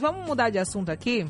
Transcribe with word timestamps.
Vamos 0.00 0.26
mudar 0.26 0.48
de 0.48 0.58
assunto 0.58 0.88
aqui 0.88 1.26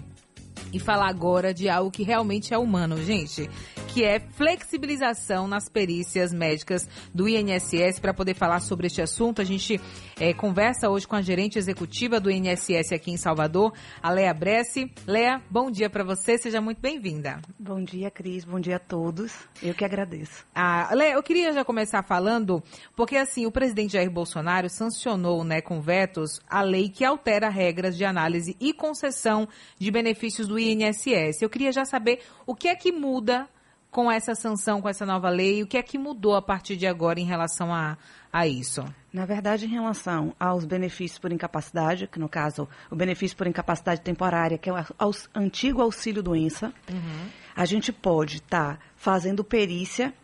e 0.73 0.79
falar 0.79 1.09
agora 1.09 1.53
de 1.53 1.69
algo 1.69 1.91
que 1.91 2.05
realmente 2.05 2.55
é 2.55 2.59
humano, 2.59 3.03
gente, 3.03 3.51
que 3.93 4.05
é 4.05 4.21
flexibilização 4.21 5.49
nas 5.49 5.69
perícias 5.69 6.33
médicas 6.33 6.89
do 7.13 7.29
INSS. 7.29 7.99
Para 8.01 8.15
poder 8.15 8.35
falar 8.35 8.61
sobre 8.61 8.87
este 8.87 9.03
assunto, 9.03 9.43
a 9.43 9.45
gente 9.45 9.81
é, 10.19 10.33
conversa 10.33 10.89
hoje 10.89 11.09
com 11.09 11.17
a 11.17 11.21
gerente 11.21 11.59
executiva 11.59 12.21
do 12.21 12.31
INSS 12.31 12.93
aqui 12.93 13.11
em 13.11 13.17
Salvador, 13.17 13.73
a 14.01 14.11
Lea 14.11 14.33
Bressi. 14.33 14.93
Lea, 15.09 15.43
bom 15.51 15.73
dia 15.73 15.91
para 15.91 16.05
você, 16.05 16.39
seja 16.39 16.61
muito 16.61 16.81
bem-vinda. 16.81 17.41
Bom 17.59 17.83
dia, 17.83 18.13
Cris, 18.13 18.45
bom 18.45 18.61
dia 18.61 18.77
a 18.77 18.79
todos. 18.79 19.33
Eu 19.61 19.75
que 19.75 19.85
agradeço. 19.85 20.47
Ah, 20.55 20.91
Lea, 20.95 21.15
eu 21.15 21.23
queria 21.23 21.53
já 21.53 21.65
começar 21.65 22.05
falando, 22.05 22.63
porque 22.95 23.17
assim, 23.17 23.45
o 23.45 23.51
presidente 23.51 23.95
Jair 23.95 24.11
Bolsonaro 24.11 24.71
sancionou, 24.71 25.43
né, 25.43 25.61
com 25.61 25.81
vetos, 25.81 26.41
a 26.49 26.63
lei 26.63 26.89
que 26.89 27.05
altera 27.05 27.49
regras 27.49 27.97
de 27.97 28.05
análise 28.05 28.57
e 28.61 28.73
concessão 28.73 29.49
de 29.77 29.91
benefícios 29.91 30.47
do 30.47 30.61
INSS. 30.61 31.43
Eu 31.43 31.51
queria 31.51 31.73
já 31.73 31.85
saber 31.85 32.21
o 32.47 32.55
que 32.55 32.69
é 32.69 32.77
que 32.77 32.93
muda 32.93 33.49
com 33.91 34.11
essa 34.11 34.35
sanção, 34.35 34.81
com 34.81 34.89
essa 34.89 35.05
nova 35.05 35.29
lei, 35.29 35.63
o 35.63 35.67
que 35.67 35.77
é 35.77 35.83
que 35.83 35.99
mudou 35.99 36.37
a 36.37 36.43
partir 36.43 36.77
de 36.77 36.87
agora 36.87 37.19
em 37.19 37.25
relação 37.25 37.75
a, 37.75 37.99
a 38.33 38.47
isso? 38.47 38.85
Na 39.13 39.27
verdade, 39.27 39.67
em 39.67 39.69
relação 39.69 40.35
aos 40.39 40.65
benefícios 40.65 41.19
por 41.19 41.33
incapacidade, 41.33 42.07
que 42.07 42.19
no 42.19 42.29
caso, 42.29 42.69
o 42.89 42.95
benefício 42.95 43.37
por 43.37 43.49
incapacidade 43.49 44.01
temporária, 44.01 44.57
que 44.57 44.71
é 44.71 44.73
o 44.73 44.77
antigo 45.35 45.83
auxílio-doença, 45.83 46.73
uhum. 46.89 47.29
a 47.57 47.65
gente 47.65 47.93
pode 47.93 48.37
estar 48.37 48.77
tá 48.77 48.83
fazendo 48.95 49.43
perícia 49.43 50.15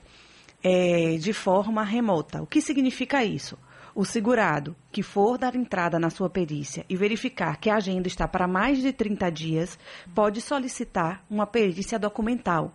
é, 0.62 1.17
de 1.19 1.33
forma 1.33 1.83
remota. 1.83 2.42
O 2.42 2.47
que 2.47 2.61
significa 2.61 3.25
isso? 3.25 3.59
O 3.97 4.05
segurado 4.05 4.77
que 4.92 5.03
for 5.03 5.39
dar 5.39 5.56
entrada 5.56 5.98
na 5.98 6.11
sua 6.11 6.30
perícia 6.30 6.84
e 6.89 6.95
verificar 6.95 7.56
que 7.56 7.70
a 7.70 7.77
agenda 7.77 8.06
está 8.06 8.28
para 8.28 8.47
mais 8.47 8.78
de 8.78 8.92
30 8.92 9.30
dias, 9.30 9.78
pode 10.14 10.41
solicitar 10.41 11.25
uma 11.28 11.47
perícia 11.47 11.98
documental 11.98 12.73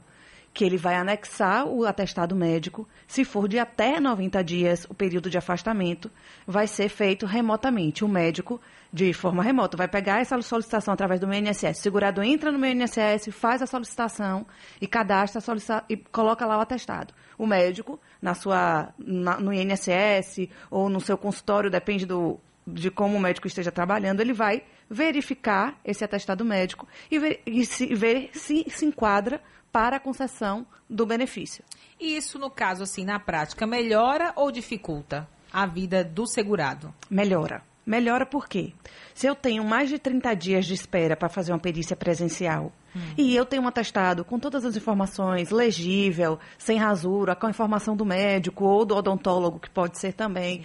que 0.53 0.66
ele 0.66 0.77
vai 0.77 0.95
anexar 0.95 1.66
o 1.66 1.85
atestado 1.85 2.35
médico. 2.35 2.88
Se 3.07 3.23
for 3.23 3.47
de 3.47 3.57
até 3.57 3.99
90 3.99 4.44
dias 4.44 4.85
o 4.89 4.93
período 4.93 5.30
de 5.30 5.38
afastamento, 5.38 6.11
vai 6.45 6.67
ser 6.67 6.89
feito 6.89 7.25
remotamente. 7.25 8.03
O 8.03 8.08
médico, 8.08 8.59
de 8.91 9.13
forma 9.13 9.41
remota, 9.41 9.77
vai 9.77 9.88
pegar 9.88 10.19
essa 10.19 10.41
solicitação 10.41 10.93
através 10.93 11.19
do 11.19 11.27
meu 11.27 11.39
INSS. 11.39 11.80
O 11.80 11.81
segurado 11.81 12.21
entra 12.21 12.52
no 12.52 12.59
meu 12.59 12.71
INSS, 12.71 13.30
faz 13.31 13.61
a 13.61 13.67
solicitação 13.67 14.45
e 14.80 14.88
cadastra 14.88 15.39
a 15.39 15.41
solicitação 15.41 15.85
e 15.89 15.95
coloca 15.95 16.45
lá 16.45 16.58
o 16.58 16.61
atestado. 16.61 17.13
O 17.38 17.47
médico, 17.47 17.99
na 18.21 18.33
sua, 18.33 18.89
na, 18.97 19.39
no 19.39 19.53
INSS 19.53 20.49
ou 20.69 20.89
no 20.89 20.99
seu 20.99 21.17
consultório, 21.17 21.69
depende 21.69 22.05
do, 22.05 22.39
de 22.66 22.92
como 22.92 23.17
o 23.17 23.20
médico 23.20 23.48
esteja 23.48 23.72
trabalhando, 23.72 24.22
ele 24.22 24.34
vai 24.34 24.64
verificar 24.90 25.80
esse 25.86 26.04
atestado 26.04 26.44
médico 26.44 26.88
e 27.09 27.17
ver, 27.17 27.42
e 27.45 27.66
se, 27.66 27.94
ver 27.95 28.30
se 28.34 28.66
se 28.70 28.86
enquadra 28.86 29.42
para 29.72 29.98
a 29.98 30.00
concessão 30.00 30.66
do 30.89 31.06
benefício. 31.06 31.64
E 32.00 32.17
isso, 32.17 32.38
no 32.38 32.50
caso, 32.50 32.84
assim, 32.84 33.06
na 33.06 33.20
prática, 33.20 33.66
melhora 33.66 34.34
ou 34.36 34.52
dificulta 34.52 35.28
a 35.52 35.66
vida 35.66 36.04
do 36.04 36.28
segurado? 36.28 36.94
Melhora. 37.09 37.70
Melhora 37.85 38.25
por 38.25 38.47
quê? 38.47 38.73
Se 39.13 39.25
eu 39.25 39.35
tenho 39.35 39.63
mais 39.63 39.89
de 39.89 39.97
30 39.97 40.33
dias 40.35 40.65
de 40.65 40.73
espera 40.73 41.15
para 41.15 41.29
fazer 41.29 41.51
uma 41.51 41.59
perícia 41.59 41.95
presencial 41.95 42.71
hum. 42.95 42.99
e 43.17 43.35
eu 43.35 43.45
tenho 43.45 43.63
um 43.63 43.67
atestado 43.67 44.23
com 44.23 44.37
todas 44.37 44.63
as 44.63 44.75
informações, 44.75 45.49
legível, 45.49 46.39
sem 46.57 46.77
rasura, 46.77 47.35
com 47.35 47.47
a 47.47 47.49
informação 47.49 47.95
do 47.95 48.05
médico 48.05 48.65
ou 48.65 48.85
do 48.85 48.95
odontólogo, 48.95 49.59
que 49.59 49.69
pode 49.69 49.97
ser 49.97 50.13
também, 50.13 50.63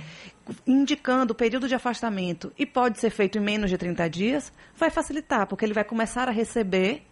indicando 0.66 1.32
o 1.32 1.36
período 1.36 1.66
de 1.66 1.74
afastamento 1.74 2.52
e 2.58 2.66
pode 2.66 3.00
ser 3.00 3.10
feito 3.10 3.38
em 3.38 3.40
menos 3.40 3.70
de 3.70 3.78
30 3.78 4.08
dias, 4.10 4.52
vai 4.76 4.90
facilitar, 4.90 5.46
porque 5.46 5.64
ele 5.64 5.74
vai 5.74 5.84
começar 5.84 6.28
a 6.28 6.32
receber 6.32 7.02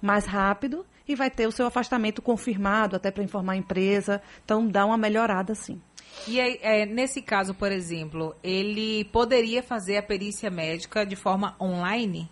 mais 0.00 0.26
rápido 0.26 0.84
e 1.08 1.14
vai 1.14 1.30
ter 1.30 1.46
o 1.46 1.52
seu 1.52 1.66
afastamento 1.66 2.20
confirmado 2.20 2.96
até 2.96 3.10
para 3.10 3.24
informar 3.24 3.54
a 3.54 3.56
empresa. 3.56 4.22
Então, 4.44 4.66
dá 4.66 4.84
uma 4.84 4.98
melhorada, 4.98 5.54
sim. 5.54 5.80
E 6.26 6.40
aí, 6.40 6.58
é, 6.62 6.86
nesse 6.86 7.20
caso, 7.20 7.54
por 7.54 7.70
exemplo, 7.70 8.34
ele 8.42 9.04
poderia 9.06 9.62
fazer 9.62 9.98
a 9.98 10.02
perícia 10.02 10.50
médica 10.50 11.04
de 11.04 11.16
forma 11.16 11.54
online? 11.60 12.30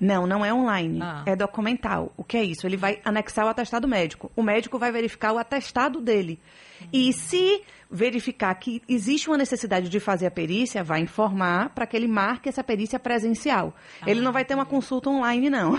Não, 0.00 0.26
não 0.26 0.44
é 0.44 0.52
online. 0.52 1.00
Ah. 1.02 1.22
É 1.26 1.36
documental. 1.36 2.12
O 2.16 2.24
que 2.24 2.36
é 2.36 2.44
isso? 2.44 2.66
Ele 2.66 2.76
vai 2.76 3.00
anexar 3.04 3.46
o 3.46 3.48
atestado 3.48 3.86
médico. 3.86 4.30
O 4.34 4.42
médico 4.42 4.78
vai 4.78 4.90
verificar 4.90 5.32
o 5.32 5.38
atestado 5.38 6.00
dele. 6.00 6.40
E 6.92 7.12
se 7.12 7.62
verificar 7.90 8.54
que 8.54 8.82
existe 8.88 9.28
uma 9.28 9.36
necessidade 9.36 9.88
de 9.88 10.00
fazer 10.00 10.26
a 10.26 10.30
perícia, 10.30 10.82
vai 10.82 11.00
informar 11.00 11.68
para 11.70 11.86
que 11.86 11.94
ele 11.94 12.08
marque 12.08 12.48
essa 12.48 12.64
perícia 12.64 12.98
presencial. 12.98 13.74
Ah, 14.00 14.10
ele 14.10 14.22
não 14.22 14.32
vai 14.32 14.44
ter 14.44 14.54
uma 14.54 14.64
consulta 14.64 15.10
online, 15.10 15.50
não. 15.50 15.76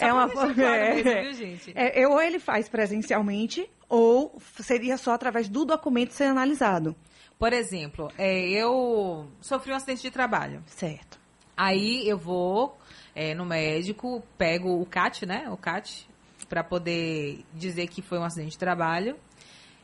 É, 0.00 0.06
é 0.06 0.12
uma 0.12 0.28
claro 0.28 0.54
é, 0.62 0.94
mesmo, 0.94 1.22
viu, 1.22 1.32
gente? 1.32 1.72
É, 1.74 2.06
ou 2.06 2.22
ele 2.22 2.38
faz 2.38 2.68
presencialmente, 2.68 3.68
ou 3.88 4.40
seria 4.60 4.96
só 4.96 5.12
através 5.12 5.48
do 5.48 5.64
documento 5.64 6.12
ser 6.12 6.24
analisado. 6.24 6.94
Por 7.38 7.52
exemplo, 7.52 8.10
é, 8.16 8.48
eu 8.48 9.26
sofri 9.40 9.72
um 9.72 9.76
acidente 9.76 10.02
de 10.02 10.10
trabalho. 10.10 10.62
Certo. 10.66 11.18
Aí 11.56 12.08
eu 12.08 12.16
vou 12.16 12.78
é, 13.16 13.34
no 13.34 13.46
médico, 13.46 14.22
pego 14.36 14.78
o 14.78 14.84
CAT, 14.84 15.24
né? 15.24 15.48
O 15.50 15.56
CAT, 15.56 16.06
para 16.50 16.62
poder 16.62 17.42
dizer 17.54 17.88
que 17.88 18.02
foi 18.02 18.18
um 18.18 18.24
acidente 18.24 18.50
de 18.50 18.58
trabalho. 18.58 19.16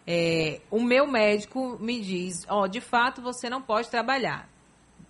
É, 0.07 0.61
o 0.71 0.83
meu 0.83 1.07
médico 1.07 1.79
me 1.81 1.99
diz, 2.01 2.45
ó, 2.47 2.63
oh, 2.63 2.69
de 2.69 2.81
fato 2.81 3.23
você 3.23 3.49
não 3.49 3.63
pode 3.63 3.89
trabalhar 3.89 4.52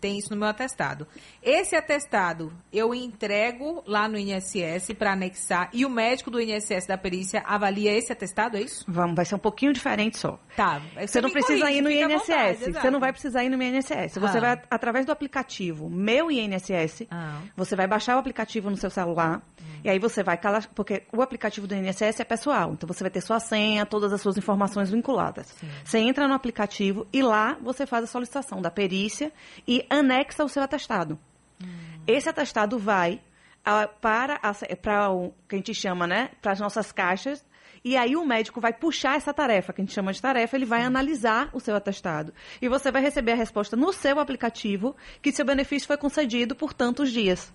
tem 0.03 0.19
isso 0.19 0.31
no 0.31 0.37
meu 0.37 0.49
atestado. 0.49 1.07
Esse 1.41 1.77
atestado 1.77 2.53
eu 2.73 2.93
entrego 2.93 3.85
lá 3.87 4.09
no 4.09 4.19
INSS 4.19 4.93
para 4.99 5.13
anexar 5.13 5.71
e 5.73 5.87
o 5.87 5.91
médico 5.91 6.29
do 6.29 6.41
INSS 6.41 6.89
da 6.89 6.99
perícia 6.99 7.41
avalia 7.47 7.97
esse 7.97 8.13
atestado, 8.13 8.57
é 8.57 8.63
isso? 8.63 8.85
Vamos, 8.89 9.15
vai 9.15 9.25
ser 9.25 9.37
um 9.37 9.39
pouquinho 9.39 9.73
diferente 9.73 10.19
só. 10.19 10.41
Tá. 10.57 10.83
Você 11.01 11.21
não 11.21 11.31
precisa 11.31 11.71
ir 11.71 11.81
no 11.81 11.89
INSS. 11.89 12.19
Vontade, 12.19 12.73
você 12.73 12.91
não 12.91 12.99
vai 12.99 13.13
precisar 13.13 13.45
ir 13.45 13.49
no 13.49 13.63
INSS. 13.63 14.19
Você 14.19 14.39
ah. 14.39 14.41
vai 14.41 14.63
através 14.69 15.07
do 15.07 15.13
aplicativo 15.13 15.89
Meu 15.89 16.31
INSS. 16.33 17.07
Ah. 17.09 17.39
Você 17.57 17.77
vai 17.77 17.87
baixar 17.87 18.17
o 18.17 18.19
aplicativo 18.19 18.69
no 18.69 18.77
seu 18.77 18.91
celular 18.91 19.41
hum. 19.61 19.65
e 19.85 19.89
aí 19.89 20.01
você 20.01 20.25
vai 20.25 20.37
calar, 20.37 20.69
porque 20.75 21.05
o 21.13 21.23
aplicativo 21.23 21.69
do 21.69 21.77
INSS 21.77 22.19
é 22.19 22.25
pessoal. 22.25 22.73
Então 22.73 22.89
você 22.89 23.05
vai 23.05 23.11
ter 23.11 23.21
sua 23.21 23.39
senha, 23.39 23.87
todas 23.87 24.13
as 24.13 24.21
suas 24.21 24.37
informações 24.37 24.91
vinculadas. 24.91 25.47
Sim. 25.47 25.69
Você 25.85 25.99
entra 25.99 26.27
no 26.27 26.35
aplicativo 26.35 27.07
e 27.13 27.23
lá 27.23 27.57
você 27.63 27.87
faz 27.87 28.03
a 28.03 28.09
solicitação 28.09 28.61
da 28.61 28.71
perícia 28.71 29.31
e 29.67 29.87
anexa 29.99 30.45
o 30.45 30.49
seu 30.49 30.63
atestado. 30.63 31.19
Hum. 31.63 31.67
Esse 32.07 32.29
atestado 32.29 32.79
vai 32.79 33.21
uh, 33.67 33.89
para, 34.01 34.41
para 34.81 35.11
o 35.11 35.33
que 35.49 35.55
a 35.55 35.59
gente 35.59 35.75
chama, 35.75 36.07
né, 36.07 36.31
para 36.41 36.53
as 36.53 36.61
nossas 36.61 36.93
caixas, 36.93 37.45
e 37.85 37.97
aí 37.97 38.15
o 38.15 38.25
médico 38.25 38.61
vai 38.61 38.73
puxar 38.73 39.17
essa 39.17 39.35
tarefa, 39.35 39.73
que 39.73 39.81
a 39.81 39.85
gente 39.85 39.93
chama 39.93 40.13
de 40.13 40.23
tarefa, 40.23 40.57
ele 40.57 40.65
vai 40.65 40.81
Sim. 40.81 40.87
analisar 40.87 41.51
o 41.53 41.59
seu 41.59 41.75
atestado. 41.75 42.33
E 42.61 42.69
você 42.69 42.93
vai 42.93 43.03
receber 43.03 43.33
a 43.33 43.37
resposta 43.37 43.77
no 43.77 43.93
seu 43.93 44.21
aplicativo 44.21 44.95
que 45.21 45.33
seu 45.33 45.45
benefício 45.45 45.89
foi 45.89 45.97
concedido 45.97 46.55
por 46.55 46.73
tantos 46.73 47.11
dias. 47.11 47.53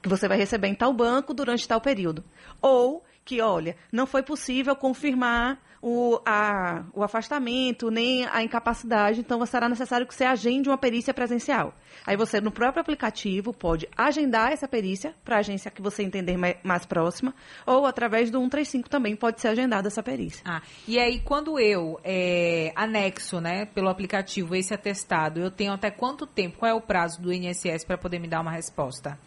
Que 0.00 0.08
você 0.08 0.26
vai 0.26 0.38
receber 0.38 0.68
em 0.68 0.74
tal 0.74 0.92
banco 0.94 1.34
durante 1.34 1.68
tal 1.68 1.82
período. 1.82 2.24
Ou 2.62 3.04
que, 3.28 3.42
olha, 3.42 3.76
não 3.92 4.06
foi 4.06 4.22
possível 4.22 4.74
confirmar 4.74 5.60
o, 5.82 6.18
a, 6.24 6.82
o 6.94 7.04
afastamento, 7.04 7.90
nem 7.90 8.24
a 8.24 8.42
incapacidade, 8.42 9.20
então 9.20 9.44
será 9.44 9.68
necessário 9.68 10.06
que 10.06 10.14
você 10.14 10.24
agende 10.24 10.70
uma 10.70 10.78
perícia 10.78 11.12
presencial. 11.12 11.74
Aí 12.06 12.16
você, 12.16 12.40
no 12.40 12.50
próprio 12.50 12.80
aplicativo, 12.80 13.52
pode 13.52 13.86
agendar 13.94 14.50
essa 14.50 14.66
perícia 14.66 15.14
para 15.22 15.36
a 15.36 15.38
agência 15.40 15.70
que 15.70 15.82
você 15.82 16.02
entender 16.02 16.38
mais, 16.64 16.86
próxima, 16.86 17.34
ou 17.66 17.84
através 17.84 18.30
do 18.30 18.38
135 18.38 18.88
também 18.88 19.14
pode 19.14 19.42
ser 19.42 19.48
agendada 19.48 19.88
essa 19.88 20.02
perícia. 20.02 20.42
Ah, 20.46 20.62
e 20.86 20.98
aí 20.98 21.20
quando 21.20 21.60
eu 21.60 22.00
é, 22.02 22.72
anexo, 22.74 23.42
né, 23.42 23.66
pelo 23.66 23.90
aplicativo 23.90 24.56
esse 24.56 24.72
atestado, 24.72 25.38
eu 25.38 25.50
tenho 25.50 25.74
até 25.74 25.90
quanto 25.90 26.26
tempo? 26.26 26.60
Qual 26.60 26.70
é 26.70 26.74
o 26.74 26.80
prazo 26.80 27.20
do 27.20 27.30
INSS 27.30 27.84
para 27.84 27.98
poder 27.98 28.18
me 28.18 28.26
dar 28.26 28.40
uma 28.40 28.52
resposta? 28.52 29.18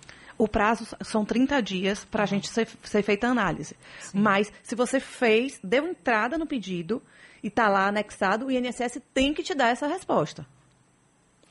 O 0.42 0.48
prazo 0.48 0.88
são 1.02 1.24
30 1.24 1.62
dias 1.62 2.04
para 2.04 2.24
a 2.24 2.26
gente 2.26 2.50
ser, 2.50 2.68
ser, 2.84 3.04
feita 3.04 3.28
a 3.28 3.30
análise. 3.30 3.76
Sim. 4.00 4.20
Mas 4.20 4.52
se 4.64 4.74
você 4.74 5.00
fez, 5.00 5.60
deu 5.64 5.88
entrada 5.88 6.36
no 6.36 6.48
pedido 6.48 7.00
e 7.44 7.48
está 7.48 7.70
lá 7.70 7.86
anexado, 7.88 8.48
o 8.48 8.52
INSS 8.52 9.00
tem 9.14 9.36
que 9.36 9.44
te 9.44 9.54
dar 9.54 9.68
essa 9.68 9.86
resposta. 9.86 10.44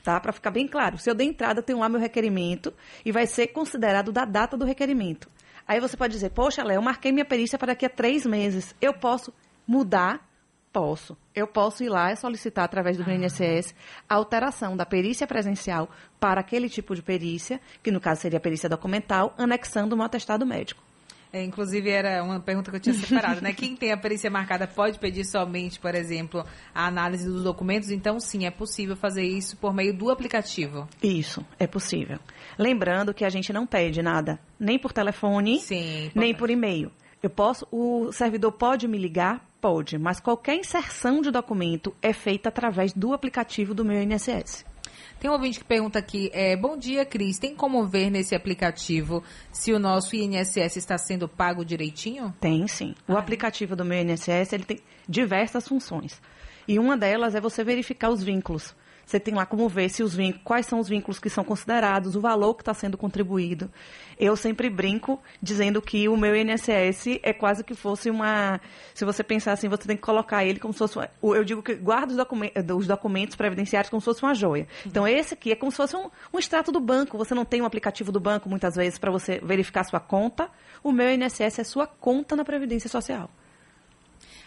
Tá? 0.03 0.19
Para 0.19 0.33
ficar 0.33 0.51
bem 0.51 0.67
claro. 0.67 0.97
Se 0.97 1.09
eu 1.09 1.15
der 1.15 1.23
entrada, 1.23 1.61
eu 1.61 1.63
tenho 1.63 1.79
lá 1.79 1.87
meu 1.87 2.01
requerimento 2.01 2.73
e 3.05 3.13
vai 3.13 3.25
ser 3.25 3.47
considerado 3.47 4.11
da 4.11 4.25
data 4.25 4.57
do 4.57 4.65
requerimento. 4.65 5.29
Aí 5.65 5.79
você 5.79 5.95
pode 5.95 6.11
dizer, 6.11 6.31
poxa, 6.31 6.61
Léo, 6.61 6.75
eu 6.75 6.81
marquei 6.81 7.13
minha 7.13 7.23
perícia 7.23 7.57
para 7.57 7.67
daqui 7.67 7.85
a 7.85 7.89
três 7.89 8.25
meses. 8.25 8.75
Eu 8.81 8.93
posso 8.93 9.33
mudar 9.65 10.29
Posso. 10.71 11.17
Eu 11.35 11.47
posso 11.47 11.83
ir 11.83 11.89
lá 11.89 12.13
e 12.13 12.15
solicitar 12.15 12.63
através 12.63 12.97
do 12.97 13.09
INSS 13.09 13.75
a 14.07 14.15
alteração 14.15 14.77
da 14.77 14.85
perícia 14.85 15.27
presencial 15.27 15.89
para 16.19 16.39
aquele 16.39 16.69
tipo 16.69 16.95
de 16.95 17.01
perícia, 17.01 17.59
que 17.83 17.91
no 17.91 17.99
caso 17.99 18.21
seria 18.21 18.37
a 18.37 18.41
perícia 18.41 18.69
documental, 18.69 19.33
anexando 19.37 19.95
um 19.95 20.01
atestado 20.01 20.45
médico. 20.45 20.81
É, 21.33 21.43
inclusive, 21.43 21.89
era 21.89 22.21
uma 22.23 22.41
pergunta 22.41 22.69
que 22.69 22.77
eu 22.77 22.81
tinha 22.81 22.93
separado, 22.95 23.41
né? 23.41 23.53
Quem 23.53 23.75
tem 23.75 23.91
a 23.91 23.97
perícia 23.97 24.29
marcada 24.29 24.67
pode 24.67 24.99
pedir 24.99 25.23
somente, 25.25 25.79
por 25.79 25.95
exemplo, 25.95 26.45
a 26.75 26.87
análise 26.87 27.25
dos 27.25 27.43
documentos? 27.43 27.89
Então, 27.89 28.19
sim, 28.19 28.45
é 28.45 28.51
possível 28.51 28.97
fazer 28.97 29.23
isso 29.23 29.55
por 29.57 29.73
meio 29.73 29.93
do 29.93 30.09
aplicativo. 30.09 30.87
Isso, 31.01 31.45
é 31.57 31.67
possível. 31.67 32.19
Lembrando 32.57 33.13
que 33.13 33.23
a 33.23 33.29
gente 33.29 33.53
não 33.53 33.65
pede 33.65 34.01
nada, 34.01 34.39
nem 34.59 34.77
por 34.77 34.91
telefone, 34.91 35.59
sim, 35.59 36.11
nem 36.13 36.35
por 36.35 36.49
e-mail. 36.49 36.91
Eu 37.23 37.29
posso, 37.29 37.65
o 37.71 38.11
servidor 38.11 38.51
pode 38.51 38.87
me 38.87 38.97
ligar? 38.97 39.45
Pode, 39.61 39.99
mas 39.99 40.19
qualquer 40.19 40.55
inserção 40.55 41.21
de 41.21 41.29
documento 41.29 41.95
é 42.01 42.11
feita 42.11 42.49
através 42.49 42.93
do 42.93 43.13
aplicativo 43.13 43.75
do 43.75 43.85
meu 43.85 44.01
INSS. 44.01 44.65
Tem 45.19 45.29
um 45.29 45.33
ouvinte 45.33 45.59
que 45.59 45.65
pergunta 45.65 45.99
aqui, 45.99 46.31
é, 46.33 46.57
bom 46.57 46.75
dia, 46.75 47.05
Cris, 47.05 47.37
tem 47.37 47.55
como 47.55 47.85
ver 47.85 48.09
nesse 48.09 48.33
aplicativo 48.33 49.23
se 49.51 49.71
o 49.71 49.77
nosso 49.77 50.15
INSS 50.15 50.77
está 50.77 50.97
sendo 50.97 51.29
pago 51.29 51.63
direitinho? 51.63 52.33
Tem, 52.39 52.67
sim. 52.67 52.95
O 53.07 53.13
ah, 53.13 53.19
aplicativo 53.19 53.75
do 53.75 53.85
meu 53.85 54.01
INSS, 54.01 54.51
ele 54.51 54.63
tem 54.63 54.79
diversas 55.07 55.67
funções. 55.67 56.19
E 56.67 56.79
uma 56.79 56.97
delas 56.97 57.35
é 57.35 57.39
você 57.39 57.63
verificar 57.63 58.09
os 58.09 58.23
vínculos. 58.23 58.75
Você 59.05 59.19
tem 59.19 59.33
lá 59.33 59.45
como 59.45 59.67
ver 59.67 59.89
se 59.89 60.03
os 60.03 60.15
vínculos, 60.15 60.43
quais 60.43 60.65
são 60.65 60.79
os 60.79 60.87
vínculos 60.87 61.19
que 61.19 61.29
são 61.29 61.43
considerados, 61.43 62.15
o 62.15 62.21
valor 62.21 62.53
que 62.55 62.61
está 62.61 62.73
sendo 62.73 62.97
contribuído. 62.97 63.69
Eu 64.17 64.35
sempre 64.35 64.69
brinco 64.69 65.19
dizendo 65.41 65.81
que 65.81 66.07
o 66.07 66.15
meu 66.15 66.35
INSS 66.35 67.19
é 67.23 67.33
quase 67.33 67.63
que 67.63 67.73
fosse 67.73 68.09
uma. 68.09 68.61
Se 68.93 69.03
você 69.03 69.23
pensar 69.23 69.53
assim, 69.53 69.67
você 69.67 69.87
tem 69.87 69.95
que 69.95 70.03
colocar 70.03 70.45
ele 70.45 70.59
como 70.59 70.71
se 70.73 70.79
fosse. 70.79 70.99
Eu 71.21 71.43
digo 71.43 71.63
que 71.63 71.75
guarda 71.75 72.11
os, 72.11 72.17
documentos, 72.17 72.63
os 72.77 72.87
documentos 72.87 73.35
previdenciários 73.35 73.89
como 73.89 73.99
se 73.99 74.05
fosse 74.05 74.21
uma 74.21 74.35
joia. 74.35 74.67
Então, 74.85 75.07
esse 75.07 75.33
aqui 75.33 75.51
é 75.51 75.55
como 75.55 75.71
se 75.71 75.77
fosse 75.77 75.95
um, 75.95 76.09
um 76.33 76.39
extrato 76.39 76.71
do 76.71 76.79
banco. 76.79 77.17
Você 77.17 77.33
não 77.33 77.43
tem 77.43 77.61
um 77.61 77.65
aplicativo 77.65 78.11
do 78.11 78.19
banco, 78.19 78.47
muitas 78.47 78.75
vezes, 78.75 78.99
para 78.99 79.11
você 79.11 79.39
verificar 79.43 79.83
sua 79.83 79.99
conta. 79.99 80.49
O 80.83 80.91
meu 80.91 81.11
INSS 81.11 81.59
é 81.59 81.63
sua 81.63 81.87
conta 81.87 82.35
na 82.35 82.45
Previdência 82.45 82.89
Social. 82.89 83.29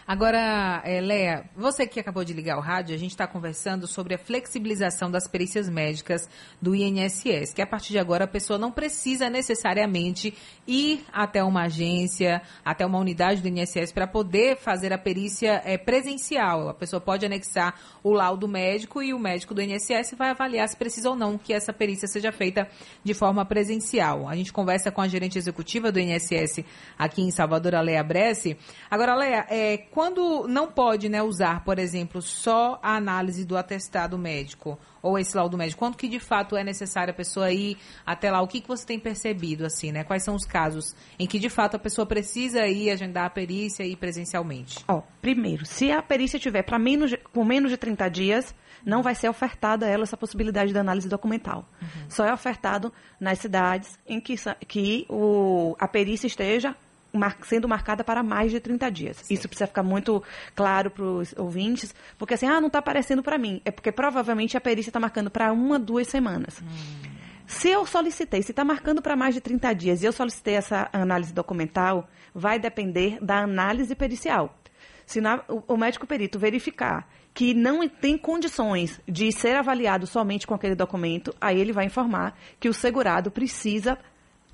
Agora, 0.07 0.83
é, 0.85 1.45
você 1.57 1.87
que 1.87 1.99
acabou 1.99 2.23
de 2.23 2.31
ligar 2.31 2.59
o 2.59 2.61
rádio, 2.61 2.93
a 2.93 2.97
gente 2.97 3.09
está 3.09 3.25
conversando 3.25 3.87
sobre 3.87 4.13
a 4.13 4.19
flexibilização 4.19 5.09
das 5.09 5.27
perícias 5.27 5.67
médicas 5.67 6.29
do 6.61 6.75
INSS, 6.75 7.55
que 7.55 7.61
a 7.61 7.65
partir 7.65 7.93
de 7.93 7.97
agora 7.97 8.25
a 8.25 8.27
pessoa 8.27 8.59
não 8.59 8.71
precisa 8.71 9.31
necessariamente 9.31 10.31
ir 10.67 11.03
até 11.11 11.43
uma 11.43 11.63
agência, 11.63 12.43
até 12.63 12.85
uma 12.85 12.99
unidade 12.99 13.41
do 13.41 13.47
INSS 13.47 13.91
para 13.91 14.05
poder 14.05 14.57
fazer 14.57 14.93
a 14.93 14.97
perícia 14.97 15.59
é, 15.65 15.75
presencial. 15.75 16.69
A 16.69 16.73
pessoa 16.75 17.01
pode 17.01 17.25
anexar 17.25 17.73
o 18.03 18.13
laudo 18.13 18.47
médico 18.47 19.01
e 19.01 19.11
o 19.11 19.17
médico 19.17 19.55
do 19.55 19.61
INSS 19.63 20.13
vai 20.15 20.29
avaliar 20.29 20.69
se 20.69 20.77
precisa 20.77 21.09
ou 21.09 21.15
não 21.15 21.35
que 21.35 21.51
essa 21.51 21.73
perícia 21.73 22.07
seja 22.07 22.31
feita 22.31 22.67
de 23.03 23.15
forma 23.15 23.43
presencial. 23.43 24.29
A 24.29 24.35
gente 24.35 24.53
conversa 24.53 24.91
com 24.91 25.01
a 25.01 25.07
gerente 25.07 25.39
executiva 25.39 25.91
do 25.91 25.99
INSS 25.99 26.63
aqui 26.95 27.23
em 27.23 27.31
Salvador, 27.31 27.73
a 27.73 27.81
Léa 27.81 28.03
Bressi. 28.03 28.55
Agora, 28.87 29.15
Léa, 29.15 29.47
é, 29.49 29.77
quando 29.95 30.45
não 30.49 30.67
pode 30.67 31.07
né, 31.07 31.23
usar, 31.23 31.63
por 31.63 31.79
exemplo, 31.79 32.21
só 32.21 32.77
a 32.83 32.97
análise 32.97 33.45
do 33.45 33.55
atestado 33.55 34.17
médico 34.17 34.77
ou 35.01 35.17
esse 35.17 35.37
laudo 35.37 35.57
médico, 35.57 35.79
quanto 35.79 35.97
que 35.97 36.09
de 36.09 36.19
fato 36.19 36.57
é 36.57 36.65
necessário 36.65 37.11
a 37.11 37.15
pessoa 37.15 37.49
ir 37.49 37.77
até 38.05 38.29
lá? 38.29 38.41
O 38.41 38.47
que, 38.47 38.59
que 38.59 38.67
você 38.67 38.85
tem 38.85 38.99
percebido, 38.99 39.65
assim, 39.65 39.93
né? 39.93 40.03
Quais 40.03 40.21
são 40.21 40.35
os 40.35 40.43
casos 40.43 40.93
em 41.17 41.25
que 41.25 41.39
de 41.39 41.49
fato 41.49 41.77
a 41.77 41.79
pessoa 41.79 42.05
precisa 42.05 42.67
ir 42.67 42.91
agendar 42.91 43.23
a 43.23 43.29
perícia 43.29 43.85
e 43.85 43.93
ir 43.93 43.95
presencialmente? 43.95 44.83
Ó, 44.85 45.01
primeiro, 45.21 45.65
se 45.65 45.89
a 45.93 46.01
perícia 46.01 46.37
tiver 46.37 46.63
para 46.63 46.77
menos 46.77 47.11
de, 47.11 47.17
com 47.31 47.45
menos 47.45 47.71
de 47.71 47.77
30 47.77 48.09
dias, 48.09 48.53
não 48.85 49.01
vai 49.01 49.15
ser 49.15 49.29
ofertada 49.29 49.85
a 49.85 49.89
ela 49.89 50.03
essa 50.03 50.17
possibilidade 50.17 50.73
de 50.73 50.77
análise 50.77 51.07
documental. 51.07 51.69
Uhum. 51.81 52.09
Só 52.09 52.25
é 52.25 52.33
ofertado 52.33 52.91
nas 53.17 53.39
cidades 53.39 53.97
em 54.05 54.19
que, 54.19 54.35
que 54.67 55.05
o, 55.07 55.73
a 55.79 55.87
perícia 55.87 56.27
esteja 56.27 56.75
mar, 57.15 57.37
sendo 57.43 57.67
marcada 57.67 58.03
para 58.03 58.23
mais 58.23 58.51
de 58.51 58.59
30 58.59 58.89
dias. 58.91 59.17
Sim. 59.17 59.33
Isso 59.33 59.47
precisa 59.47 59.67
ficar 59.67 59.83
muito 59.83 60.23
claro 60.55 60.89
para 60.89 61.03
os 61.03 61.33
ouvintes, 61.37 61.93
porque 62.17 62.33
assim, 62.33 62.47
ah, 62.47 62.59
não 62.59 62.67
está 62.67 62.79
aparecendo 62.79 63.23
para 63.23 63.37
mim. 63.37 63.61
É 63.65 63.71
porque 63.71 63.91
provavelmente 63.91 64.57
a 64.57 64.61
perícia 64.61 64.89
está 64.89 64.99
marcando 64.99 65.29
para 65.29 65.51
uma, 65.51 65.79
duas 65.79 66.07
semanas. 66.07 66.61
Hum. 66.61 67.15
Se 67.47 67.69
eu 67.69 67.85
solicitei, 67.85 68.41
se 68.41 68.51
está 68.51 68.63
marcando 68.63 69.01
para 69.01 69.15
mais 69.15 69.35
de 69.35 69.41
30 69.41 69.73
dias 69.73 70.01
e 70.01 70.05
eu 70.05 70.11
solicitei 70.11 70.55
essa 70.55 70.89
análise 70.91 71.31
documental, 71.31 72.09
vai 72.33 72.57
depender 72.57 73.19
da 73.21 73.43
análise 73.43 73.93
pericial. 73.95 74.57
Se 75.05 75.21
na, 75.21 75.43
o, 75.47 75.63
o 75.73 75.77
médico 75.77 76.07
perito 76.07 76.39
verificar 76.39 77.07
que 77.33 77.53
não 77.53 77.87
tem 77.87 78.17
condições 78.17 78.99
de 79.07 79.31
ser 79.31 79.55
avaliado 79.57 80.07
somente 80.07 80.47
com 80.47 80.55
aquele 80.55 80.73
documento, 80.73 81.35
aí 81.39 81.59
ele 81.59 81.73
vai 81.73 81.85
informar 81.85 82.35
que 82.59 82.69
o 82.69 82.73
segurado 82.73 83.29
precisa 83.29 83.97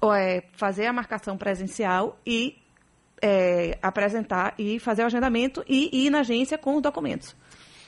é, 0.03 0.43
fazer 0.53 0.87
a 0.87 0.93
marcação 0.93 1.37
presencial 1.37 2.17
e 2.25 2.57
é, 3.21 3.77
apresentar 3.81 4.55
e 4.57 4.79
fazer 4.79 5.03
o 5.03 5.05
agendamento 5.05 5.63
e 5.67 6.05
ir 6.05 6.09
na 6.09 6.19
agência 6.19 6.57
com 6.57 6.75
os 6.75 6.81
documentos. 6.81 7.35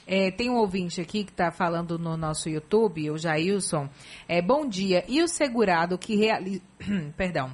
É, 0.06 0.30
tem 0.30 0.50
um 0.50 0.56
ouvinte 0.56 1.00
aqui 1.00 1.24
que 1.24 1.30
está 1.30 1.50
falando 1.50 1.98
no 1.98 2.16
nosso 2.16 2.48
YouTube, 2.48 3.10
o 3.10 3.18
Jailson. 3.18 3.88
É, 4.28 4.42
bom 4.42 4.68
dia. 4.68 5.04
E 5.08 5.22
o 5.22 5.28
segurado 5.28 5.96
que 5.96 6.14
realiza. 6.14 6.62
Perdão. 7.16 7.52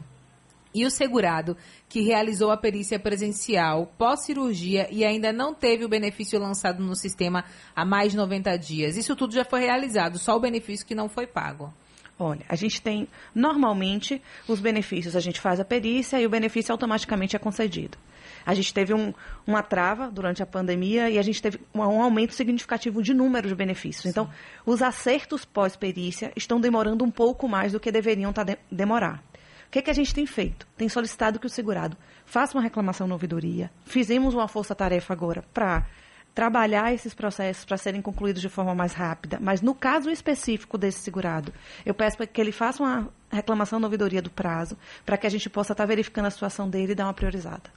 E 0.73 0.85
o 0.85 0.91
segurado 0.91 1.57
que 1.89 2.01
realizou 2.01 2.51
a 2.51 2.57
perícia 2.57 2.99
presencial 2.99 3.93
pós-cirurgia 3.99 4.87
e 4.91 5.05
ainda 5.05 5.33
não 5.33 5.53
teve 5.53 5.85
o 5.85 5.89
benefício 5.89 6.39
lançado 6.39 6.83
no 6.83 6.95
sistema 6.95 7.45
há 7.75 7.85
mais 7.85 8.13
de 8.13 8.17
90 8.19 8.57
dias. 8.57 8.97
Isso 8.97 9.17
tudo 9.17 9.35
já 9.35 9.45
foi 9.45 9.61
realizado, 9.61 10.17
só 10.17 10.37
o 10.37 10.41
benefício 10.41 10.87
que 10.87 10.95
não 10.95 11.09
foi 11.09 11.27
pago. 11.27 11.73
Olha, 12.23 12.45
a 12.51 12.55
gente 12.55 12.83
tem, 12.83 13.09
normalmente, 13.35 14.21
os 14.47 14.61
benefícios, 14.61 15.17
a 15.17 15.21
gente 15.21 15.41
faz 15.41 15.59
a 15.59 15.65
perícia 15.65 16.21
e 16.21 16.27
o 16.27 16.31
benefício 16.31 16.71
automaticamente 16.71 17.35
é 17.35 17.39
concedido. 17.39 17.97
A 18.45 18.53
gente 18.53 18.75
teve 18.75 18.93
um, 18.93 19.15
uma 19.47 19.63
trava 19.63 20.11
durante 20.11 20.43
a 20.43 20.47
pandemia 20.47 21.09
e 21.09 21.19
a 21.19 21.23
gente 21.23 21.41
teve 21.41 21.59
um, 21.75 21.81
um 21.81 22.03
aumento 22.03 22.35
significativo 22.35 23.03
de 23.03 23.15
número 23.15 23.49
de 23.49 23.55
benefícios. 23.55 24.05
Então, 24.05 24.27
Sim. 24.27 24.31
Então, 24.31 24.73
os 24.75 24.83
acertos 24.83 25.47
pós-perícia 25.47 26.31
estão 26.37 26.61
demorando 26.61 27.03
um 27.03 27.11
pouco 27.11 27.49
mais 27.49 27.73
do 27.73 27.81
que 27.81 27.91
deveriam 27.91 28.35
tá 28.35 28.45
de, 28.45 28.59
demorar. 28.71 29.23
O 29.67 29.71
que, 29.71 29.81
que 29.81 29.91
a 29.91 29.95
gente 29.95 30.13
tem 30.13 30.27
feito? 30.27 30.67
Tem 30.77 30.91
solicitado 30.91 31.39
que 31.39 31.47
o 31.47 31.51
segurado 31.51 31.97
faça 32.27 32.55
uma 32.55 32.63
reclamação 32.63 33.07
na 33.07 33.15
ouvidoria. 33.15 33.71
Fizemos 33.87 34.35
uma 34.35 34.47
força-tarefa 34.47 35.15
agora 35.15 35.43
para 35.55 35.87
trabalhar 36.35 36.93
esses 36.93 37.13
processos 37.13 37.65
para 37.65 37.77
serem 37.77 38.01
concluídos 38.01 38.41
de 38.41 38.49
forma 38.49 38.75
mais 38.75 38.93
rápida. 38.93 39.39
Mas 39.41 39.61
no 39.61 39.75
caso 39.75 40.11
específico 40.11 40.79
desse 40.79 41.01
segurado, 41.01 41.53
eu 41.85 41.95
peço 41.95 42.17
que 42.27 42.41
ele 42.41 42.53
faça 42.53 42.83
uma 42.83 43.09
reclamação 43.31 43.79
na 43.79 43.87
ouvidoria 43.87 44.23
do 44.23 44.31
prazo, 44.31 44.77
para 45.05 45.17
que 45.17 45.27
a 45.27 45.31
gente 45.31 45.49
possa 45.49 45.73
estar 45.73 45.85
tá 45.85 45.89
verificando 45.89 46.27
a 46.27 46.31
situação 46.31 46.69
dele 46.69 46.93
e 46.93 46.95
dar 46.95 47.07
uma 47.07 47.15
priorizada. 47.15 47.71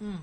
Hum. 0.00 0.18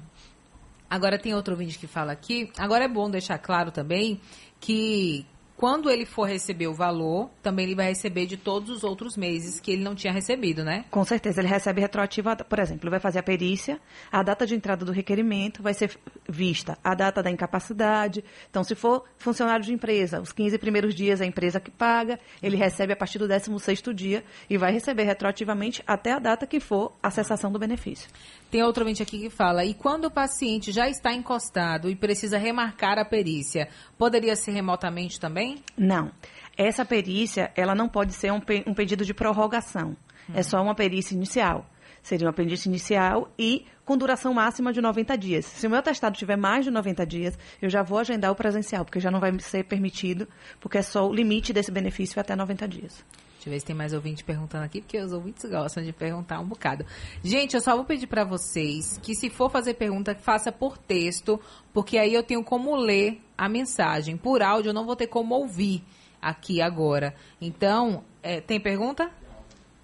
Agora 0.89 1.17
tem 1.17 1.33
outro 1.33 1.55
vídeo 1.55 1.79
que 1.79 1.87
fala 1.87 2.11
aqui. 2.11 2.51
Agora 2.57 2.83
é 2.83 2.87
bom 2.87 3.09
deixar 3.09 3.37
claro 3.37 3.71
também 3.71 4.19
que 4.59 5.25
quando 5.61 5.91
ele 5.91 6.07
for 6.07 6.23
receber 6.23 6.65
o 6.65 6.73
valor, 6.73 7.29
também 7.43 7.67
ele 7.67 7.75
vai 7.75 7.89
receber 7.89 8.25
de 8.25 8.35
todos 8.35 8.71
os 8.71 8.83
outros 8.83 9.15
meses 9.15 9.59
que 9.59 9.71
ele 9.71 9.83
não 9.83 9.93
tinha 9.93 10.11
recebido, 10.11 10.63
né? 10.63 10.85
Com 10.89 11.03
certeza, 11.05 11.39
ele 11.39 11.47
recebe 11.47 11.79
retroativa, 11.79 12.35
por 12.35 12.57
exemplo, 12.57 12.85
ele 12.85 12.89
vai 12.89 12.99
fazer 12.99 13.19
a 13.19 13.23
perícia, 13.23 13.79
a 14.11 14.23
data 14.23 14.47
de 14.47 14.55
entrada 14.55 14.83
do 14.83 14.91
requerimento 14.91 15.61
vai 15.61 15.75
ser 15.75 15.95
vista, 16.27 16.79
a 16.83 16.95
data 16.95 17.21
da 17.21 17.29
incapacidade. 17.29 18.23
Então, 18.49 18.63
se 18.63 18.73
for 18.73 19.03
funcionário 19.19 19.63
de 19.63 19.71
empresa, 19.71 20.19
os 20.19 20.31
15 20.31 20.57
primeiros 20.57 20.95
dias 20.95 21.21
é 21.21 21.25
a 21.25 21.27
empresa 21.27 21.59
que 21.59 21.69
paga, 21.69 22.19
ele 22.41 22.57
recebe 22.57 22.93
a 22.93 22.95
partir 22.95 23.19
do 23.19 23.27
16º 23.27 23.93
dia 23.93 24.23
e 24.49 24.57
vai 24.57 24.71
receber 24.71 25.03
retroativamente 25.03 25.83
até 25.85 26.11
a 26.11 26.17
data 26.17 26.47
que 26.47 26.59
for 26.59 26.91
a 27.03 27.11
cessação 27.11 27.51
do 27.51 27.59
benefício. 27.59 28.09
Tem 28.49 28.63
outro 28.63 28.83
ouvinte 28.83 29.03
aqui 29.03 29.19
que 29.19 29.29
fala, 29.29 29.63
e 29.63 29.75
quando 29.75 30.05
o 30.05 30.11
paciente 30.11 30.71
já 30.71 30.89
está 30.89 31.13
encostado 31.13 31.87
e 31.87 31.95
precisa 31.95 32.37
remarcar 32.37 32.97
a 32.97 33.05
perícia, 33.05 33.69
poderia 33.95 34.35
ser 34.35 34.51
remotamente 34.51 35.19
também? 35.19 35.50
Não. 35.77 36.11
Essa 36.57 36.85
perícia, 36.85 37.51
ela 37.55 37.73
não 37.73 37.89
pode 37.89 38.13
ser 38.13 38.31
um, 38.31 38.39
pe 38.39 38.63
um 38.67 38.73
pedido 38.73 39.05
de 39.05 39.13
prorrogação. 39.13 39.95
Hum. 40.29 40.33
É 40.33 40.43
só 40.43 40.61
uma 40.61 40.75
perícia 40.75 41.15
inicial. 41.15 41.65
Seria 42.03 42.27
uma 42.27 42.33
perícia 42.33 42.67
inicial 42.67 43.31
e 43.37 43.65
com 43.91 43.97
duração 43.97 44.33
máxima 44.33 44.71
de 44.71 44.79
90 44.79 45.17
dias. 45.17 45.45
Se 45.45 45.67
o 45.67 45.69
meu 45.69 45.79
atestado 45.79 46.15
tiver 46.15 46.37
mais 46.37 46.63
de 46.63 46.71
90 46.71 47.05
dias, 47.05 47.37
eu 47.61 47.69
já 47.69 47.83
vou 47.83 47.99
agendar 47.99 48.31
o 48.31 48.35
presencial, 48.35 48.85
porque 48.85 49.01
já 49.01 49.11
não 49.11 49.19
vai 49.19 49.37
ser 49.39 49.65
permitido, 49.65 50.29
porque 50.61 50.77
é 50.77 50.81
só 50.81 51.05
o 51.05 51.13
limite 51.13 51.51
desse 51.51 51.69
benefício 51.69 52.17
até 52.17 52.33
90 52.33 52.69
dias. 52.69 53.03
Deixa 53.33 53.49
eu 53.49 53.51
ver 53.51 53.59
se 53.59 53.65
tem 53.65 53.75
mais 53.75 53.91
ouvinte 53.91 54.23
perguntando 54.23 54.63
aqui, 54.63 54.79
porque 54.79 54.97
os 54.97 55.11
ouvintes 55.11 55.43
gostam 55.43 55.83
de 55.83 55.91
perguntar 55.91 56.39
um 56.39 56.45
bocado. 56.45 56.85
Gente, 57.21 57.53
eu 57.53 57.59
só 57.59 57.75
vou 57.75 57.83
pedir 57.83 58.07
para 58.07 58.23
vocês 58.23 58.97
que 59.03 59.13
se 59.13 59.29
for 59.29 59.51
fazer 59.51 59.73
pergunta, 59.73 60.15
faça 60.15 60.53
por 60.53 60.77
texto, 60.77 61.37
porque 61.73 61.97
aí 61.97 62.13
eu 62.13 62.23
tenho 62.23 62.45
como 62.45 62.73
ler 62.77 63.19
a 63.37 63.49
mensagem. 63.49 64.15
Por 64.15 64.41
áudio 64.41 64.69
eu 64.69 64.73
não 64.73 64.85
vou 64.85 64.95
ter 64.95 65.07
como 65.07 65.35
ouvir 65.35 65.83
aqui 66.21 66.61
agora. 66.61 67.13
Então, 67.41 68.05
é, 68.23 68.39
tem 68.39 68.57
pergunta? 68.57 69.11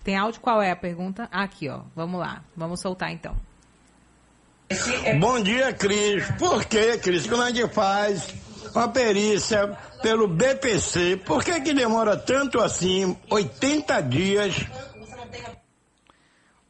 Tem 0.01 0.15
áudio? 0.15 0.39
Qual 0.39 0.61
é 0.61 0.71
a 0.71 0.77
pergunta? 0.77 1.27
Aqui, 1.29 1.67
ó. 1.67 1.81
Vamos 1.93 2.21
lá. 2.21 2.41
Vamos 2.55 2.79
soltar 2.79 3.11
então. 3.11 3.35
Bom 5.19 5.41
dia, 5.41 5.73
Cris. 5.73 6.29
Por 6.37 6.65
que, 6.65 6.97
Cris? 6.97 7.27
Como 7.27 7.43
é 7.43 7.53
que 7.53 7.67
faz 7.67 8.33
uma 8.75 8.87
perícia 8.89 9.77
pelo 10.01 10.27
BPC. 10.27 11.17
Por 11.25 11.43
que, 11.43 11.59
que 11.61 11.73
demora 11.73 12.15
tanto 12.15 12.59
assim, 12.59 13.17
80 13.29 14.01
dias? 14.01 14.65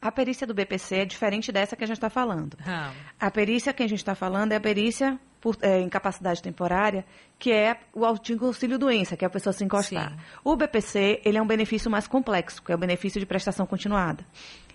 A 0.01 0.12
perícia 0.12 0.48
do 0.48 0.54
BPC 0.54 0.96
é 0.96 1.06
diferente 1.06 1.51
dessa 1.51 1.75
que 1.75 1.84
a 1.84 1.88
gente 1.88 1.98
está 1.98 2.10
falando. 2.10 2.58
Ah. 2.66 2.94
A 3.20 3.32
perícia 3.32 3.74
que 3.74 3.84
a 3.84 3.88
gente 3.88 4.00
está 4.00 4.16
falando 4.16 4.51
é 4.51 4.56
a 4.56 4.60
perícia 4.60 5.20
por 5.42 5.58
é, 5.62 5.82
incapacidade 5.82 6.42
temporária, 6.42 7.06
que 7.38 7.51
é 7.51 7.77
o 7.94 8.06
auxílio 8.06 8.77
doença, 8.77 9.18
que 9.18 9.25
é 9.25 9.27
a 9.27 9.30
pessoa 9.30 9.54
se 9.54 9.63
encostar. 9.63 10.12
Sim. 10.12 10.18
O 10.44 10.56
BPC, 10.56 11.22
ele 11.25 11.38
é 11.38 11.42
um 11.42 11.48
benefício 11.48 11.92
mais 11.92 12.08
complexo, 12.08 12.62
que 12.63 12.72
é 12.72 12.75
o 12.75 12.77
benefício 12.77 13.20
de 13.20 13.25
prestação 13.25 13.66
continuada. 13.66 14.25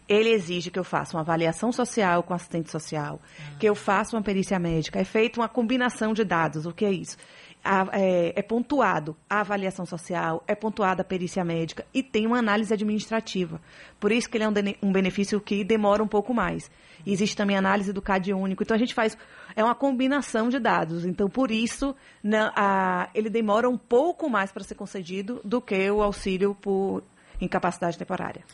Ele 0.09 0.31
exige 0.31 0.71
que 0.71 0.79
eu 0.79 0.85
faça 0.85 1.17
uma 1.17 1.23
avaliação 1.23 1.73
social 1.73 2.23
com 2.23 2.35
assistente 2.35 2.71
social, 2.71 3.21
ah. 3.23 3.57
que 3.59 3.67
eu 3.67 3.75
faça 3.75 4.17
uma 4.17 4.23
perícia 4.23 4.59
médica. 4.59 4.99
É 4.99 5.05
feita 5.05 5.41
uma 5.41 5.49
combinação 5.49 6.13
de 6.13 6.25
dados. 6.25 6.67
O 6.67 6.73
que 6.73 6.85
é 6.85 6.93
isso? 6.93 7.17
A, 7.65 7.87
é, 7.93 8.33
é, 8.35 8.43
pontuado 8.43 9.17
a 9.31 9.41
avaliação 9.41 9.87
social, 9.87 10.43
é 10.49 10.55
pontuada 10.55 11.03
a 11.03 11.05
perícia 11.05 11.45
médica 11.45 11.87
e 11.95 12.03
tem 12.03 12.27
uma 12.27 12.39
análise 12.39 12.75
administrativa. 12.75 13.61
Por 14.01 14.11
isso 14.11 14.29
que 14.29 14.37
ele 14.37 14.45
é 14.45 14.49
um, 14.49 14.89
um 14.89 14.93
benefício 14.93 15.41
que 15.41 15.63
demora 15.63 16.03
um 16.03 16.09
pouco 16.09 16.35
mais. 16.35 16.69
Existe 17.07 17.37
também 17.37 17.55
a 17.55 17.61
análise 17.61 17.93
do 17.93 18.03
CAD 18.03 18.33
único. 18.33 18.63
Então, 18.63 18.75
a 18.75 18.79
gente 18.79 18.95
faz... 18.95 19.17
É 19.55 19.63
uma 19.63 19.75
combinação 19.75 20.49
de 20.49 20.59
dados. 20.59 21.05
Então, 21.05 21.29
por 21.29 21.51
isso, 21.51 21.95
na, 22.23 22.53
a, 22.57 23.09
ele 23.15 23.31
demora 23.31 23.69
um 23.69 23.79
pouco 23.79 24.29
mais 24.29 24.51
para 24.51 24.65
ser 24.65 24.75
concedido 24.75 25.41
do 25.45 25.61
que 25.61 25.91
o 25.91 26.03
auxílio 26.03 26.55
por 26.55 27.05
incapacidade 27.41 27.99
temporária. 27.99 28.45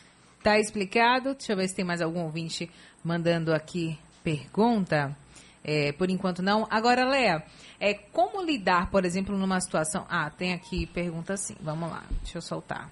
Tá 0.43 0.57
explicado. 0.57 1.33
Deixa 1.35 1.53
eu 1.53 1.57
ver 1.57 1.67
se 1.67 1.75
tem 1.75 1.85
mais 1.85 2.01
algum 2.01 2.23
ouvinte 2.23 2.69
mandando 3.03 3.53
aqui 3.53 3.97
pergunta. 4.23 5.15
É, 5.63 5.91
por 5.91 6.09
enquanto 6.09 6.41
não. 6.41 6.65
Agora, 6.69 7.05
Léa, 7.05 7.43
é, 7.79 7.93
como 7.93 8.41
lidar, 8.41 8.89
por 8.89 9.05
exemplo, 9.05 9.37
numa 9.37 9.59
situação. 9.59 10.05
Ah, 10.09 10.29
tem 10.29 10.53
aqui 10.53 10.85
pergunta 10.87 11.33
assim. 11.33 11.55
Vamos 11.61 11.89
lá, 11.89 12.03
deixa 12.21 12.37
eu 12.37 12.41
soltar. 12.41 12.89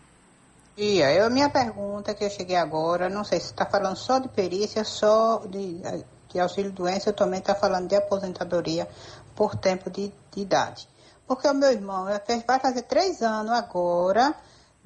Ia, 0.78 1.12
eu, 1.12 1.32
minha 1.32 1.50
pergunta 1.50 2.14
que 2.14 2.24
eu 2.24 2.30
cheguei 2.30 2.56
agora, 2.56 3.10
não 3.10 3.24
sei 3.24 3.40
se 3.40 3.48
está 3.48 3.66
falando 3.66 3.96
só 3.96 4.20
de 4.20 4.30
perícia, 4.30 4.84
só 4.84 5.40
de, 5.48 5.82
de 6.30 6.40
auxílio 6.40 6.72
doença, 6.72 7.10
eu 7.10 7.14
também 7.14 7.40
está 7.40 7.56
falando 7.56 7.88
de 7.88 7.96
aposentadoria 7.96 8.88
por 9.36 9.56
tempo 9.56 9.90
de, 9.90 10.14
de 10.32 10.42
idade. 10.42 10.88
Porque 11.28 11.48
o 11.48 11.54
meu 11.56 11.72
irmão 11.72 12.06
vai 12.46 12.60
fazer 12.60 12.84
três 12.84 13.24
anos 13.24 13.52
agora, 13.54 14.36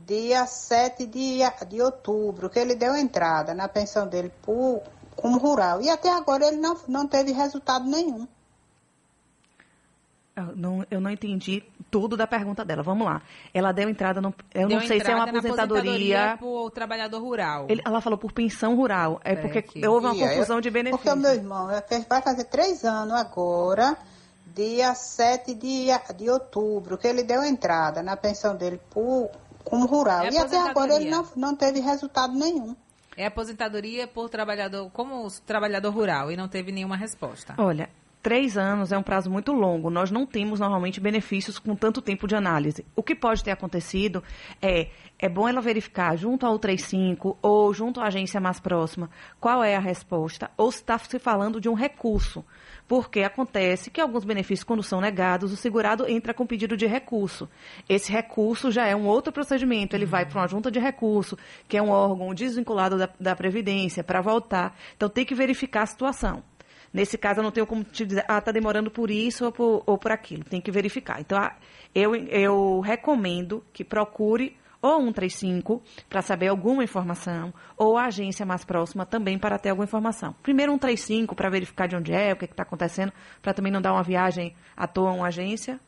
dia 0.05 0.45
7 0.45 1.05
de, 1.05 1.39
de 1.67 1.81
outubro, 1.81 2.49
que 2.49 2.59
ele 2.59 2.75
deu 2.75 2.95
entrada 2.95 3.53
na 3.53 3.67
pensão 3.67 4.07
dele 4.07 4.31
por, 4.41 4.81
como 5.15 5.37
rural. 5.37 5.81
E 5.81 5.89
até 5.89 6.09
agora 6.09 6.47
ele 6.47 6.57
não, 6.57 6.77
não 6.87 7.07
teve 7.07 7.31
resultado 7.31 7.85
nenhum. 7.85 8.27
Eu 10.35 10.55
não, 10.55 10.85
eu 10.89 11.01
não 11.01 11.11
entendi 11.11 11.61
tudo 11.89 12.15
da 12.15 12.25
pergunta 12.25 12.63
dela. 12.63 12.81
Vamos 12.81 13.05
lá. 13.05 13.21
Ela 13.53 13.71
deu 13.73 13.89
entrada 13.89 14.21
no. 14.21 14.33
Eu 14.53 14.67
deu 14.67 14.79
não 14.79 14.87
sei 14.87 15.01
se 15.01 15.11
é 15.11 15.15
uma 15.15 15.25
aposentadoria. 15.25 16.37
por 16.39 16.71
trabalhador 16.71 17.21
rural. 17.21 17.65
Ele, 17.69 17.81
ela 17.85 17.99
falou 17.99 18.17
por 18.17 18.31
pensão 18.31 18.75
rural. 18.75 19.19
É, 19.25 19.33
é 19.33 19.35
porque 19.35 19.61
que... 19.61 19.85
houve 19.85 20.05
uma 20.05 20.15
confusão 20.15 20.57
eu, 20.57 20.61
de 20.61 20.69
benefícios. 20.69 21.03
Porque 21.03 21.17
o 21.17 21.21
meu 21.21 21.33
irmão 21.33 21.67
vai 22.07 22.21
fazer 22.21 22.45
três 22.45 22.85
anos 22.85 23.13
agora, 23.13 23.97
dia 24.55 24.95
7 24.95 25.53
de, 25.53 25.87
de 26.15 26.29
outubro, 26.29 26.97
que 26.97 27.07
ele 27.07 27.23
deu 27.23 27.43
entrada 27.43 28.01
na 28.01 28.15
pensão 28.15 28.55
dele 28.55 28.79
por, 28.89 29.29
como 29.63 29.85
rural. 29.85 30.23
É 30.23 30.31
e 30.31 30.37
até 30.37 30.57
agora 30.57 30.95
ele 30.95 31.09
não, 31.09 31.25
não 31.35 31.55
teve 31.55 31.79
resultado 31.79 32.33
nenhum. 32.33 32.75
É 33.15 33.25
aposentadoria 33.25 34.07
por 34.07 34.29
trabalhador, 34.29 34.89
como 34.91 35.27
trabalhador 35.45 35.93
rural, 35.93 36.31
e 36.31 36.37
não 36.37 36.47
teve 36.47 36.71
nenhuma 36.71 36.95
resposta. 36.95 37.55
Olha, 37.57 37.89
Três 38.21 38.57
anos 38.57 38.91
é 38.91 38.97
um 38.97 39.03
prazo 39.03 39.31
muito 39.31 39.51
longo. 39.51 39.89
Nós 39.89 40.11
não 40.11 40.25
temos 40.25 40.59
normalmente 40.59 40.99
benefícios 40.99 41.57
com 41.57 41.75
tanto 41.75 42.01
tempo 42.01 42.27
de 42.27 42.35
análise. 42.35 42.85
O 42.95 43.01
que 43.01 43.15
pode 43.15 43.43
ter 43.43 43.51
acontecido 43.51 44.23
é 44.61 44.89
é 45.21 45.29
bom 45.29 45.47
ela 45.47 45.61
verificar 45.61 46.17
junto 46.17 46.47
ao 46.47 46.57
35 46.57 47.37
ou 47.43 47.71
junto 47.71 48.01
à 48.01 48.05
agência 48.05 48.41
mais 48.41 48.59
próxima 48.59 49.07
qual 49.39 49.63
é 49.63 49.75
a 49.75 49.79
resposta 49.79 50.49
ou 50.57 50.71
se 50.71 50.79
está 50.79 50.97
se 50.97 51.19
falando 51.19 51.61
de 51.61 51.69
um 51.69 51.75
recurso. 51.75 52.43
Porque 52.87 53.21
acontece 53.21 53.91
que 53.91 54.01
alguns 54.01 54.25
benefícios, 54.25 54.65
quando 54.65 54.83
são 54.83 54.99
negados, 54.99 55.53
o 55.53 55.55
segurado 55.55 56.09
entra 56.09 56.33
com 56.33 56.45
pedido 56.45 56.75
de 56.75 56.87
recurso. 56.87 57.47
Esse 57.87 58.11
recurso 58.11 58.71
já 58.71 58.85
é 58.87 58.95
um 58.95 59.05
outro 59.05 59.31
procedimento. 59.31 59.95
Ele 59.95 60.03
uhum. 60.05 60.11
vai 60.11 60.25
para 60.25 60.41
uma 60.41 60.47
junta 60.47 60.69
de 60.69 60.79
recurso, 60.79 61.37
que 61.69 61.77
é 61.77 61.81
um 61.81 61.89
órgão 61.89 62.33
desvinculado 62.33 62.97
da, 62.97 63.09
da 63.17 63.35
Previdência, 63.35 64.03
para 64.03 64.19
voltar. 64.19 64.75
Então 64.97 65.07
tem 65.07 65.23
que 65.23 65.35
verificar 65.35 65.83
a 65.83 65.85
situação. 65.85 66.43
Nesse 66.93 67.17
caso, 67.17 67.39
eu 67.39 67.43
não 67.43 67.51
tenho 67.51 67.65
como 67.65 67.83
te 67.83 68.05
dizer, 68.05 68.25
ah, 68.27 68.37
está 68.37 68.51
demorando 68.51 68.91
por 68.91 69.09
isso 69.09 69.45
ou 69.45 69.51
por, 69.51 69.83
ou 69.85 69.97
por 69.97 70.11
aquilo. 70.11 70.43
Tem 70.43 70.59
que 70.59 70.71
verificar. 70.71 71.21
Então, 71.21 71.37
ah, 71.37 71.55
eu, 71.95 72.15
eu 72.15 72.79
recomendo 72.81 73.63
que 73.71 73.83
procure 73.83 74.57
ou 74.81 74.99
135 74.99 75.81
para 76.09 76.21
saber 76.21 76.47
alguma 76.47 76.83
informação, 76.83 77.53
ou 77.77 77.97
a 77.97 78.05
agência 78.05 78.45
mais 78.45 78.65
próxima 78.65 79.05
também 79.05 79.37
para 79.37 79.59
ter 79.59 79.69
alguma 79.69 79.85
informação. 79.85 80.33
Primeiro 80.41 80.71
135 80.71 81.35
para 81.35 81.49
verificar 81.49 81.87
de 81.87 81.95
onde 81.95 82.11
é, 82.11 82.33
o 82.33 82.35
que 82.35 82.45
está 82.45 82.63
acontecendo, 82.63 83.13
para 83.41 83.53
também 83.53 83.71
não 83.71 83.81
dar 83.81 83.93
uma 83.93 84.03
viagem 84.03 84.55
à 84.75 84.87
toa 84.87 85.11
a 85.11 85.13
uma 85.13 85.27
agência. 85.27 85.79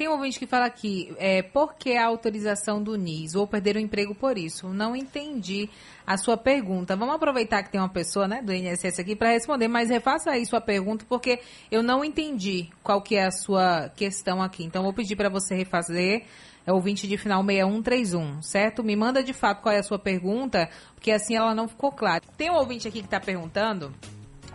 Tem 0.00 0.08
um 0.08 0.12
ouvinte 0.12 0.38
que 0.38 0.46
fala 0.46 0.64
aqui, 0.64 1.14
é, 1.18 1.42
por 1.42 1.74
que 1.74 1.94
a 1.94 2.06
autorização 2.06 2.82
do 2.82 2.96
NIS? 2.96 3.34
Vou 3.34 3.46
perder 3.46 3.76
o 3.76 3.78
emprego 3.78 4.14
por 4.14 4.38
isso. 4.38 4.66
Não 4.70 4.96
entendi 4.96 5.68
a 6.06 6.16
sua 6.16 6.38
pergunta. 6.38 6.96
Vamos 6.96 7.16
aproveitar 7.16 7.62
que 7.62 7.70
tem 7.70 7.78
uma 7.78 7.86
pessoa 7.86 8.26
né, 8.26 8.40
do 8.40 8.50
INSS 8.50 8.98
aqui 8.98 9.14
para 9.14 9.32
responder, 9.32 9.68
mas 9.68 9.90
refaça 9.90 10.30
aí 10.30 10.46
sua 10.46 10.58
pergunta, 10.58 11.04
porque 11.06 11.40
eu 11.70 11.82
não 11.82 12.02
entendi 12.02 12.70
qual 12.82 13.02
que 13.02 13.14
é 13.14 13.26
a 13.26 13.30
sua 13.30 13.90
questão 13.90 14.40
aqui. 14.40 14.64
Então, 14.64 14.82
vou 14.82 14.94
pedir 14.94 15.16
para 15.16 15.28
você 15.28 15.54
refazer. 15.54 16.24
É 16.66 16.72
ouvinte 16.72 17.06
de 17.06 17.18
final 17.18 17.44
6131, 17.44 18.40
certo? 18.40 18.82
Me 18.82 18.96
manda 18.96 19.22
de 19.22 19.34
fato 19.34 19.60
qual 19.60 19.74
é 19.74 19.80
a 19.80 19.82
sua 19.82 19.98
pergunta, 19.98 20.70
porque 20.94 21.10
assim 21.10 21.36
ela 21.36 21.54
não 21.54 21.68
ficou 21.68 21.92
clara. 21.92 22.22
Tem 22.38 22.50
um 22.50 22.54
ouvinte 22.54 22.88
aqui 22.88 23.00
que 23.00 23.06
está 23.06 23.20
perguntando, 23.20 23.94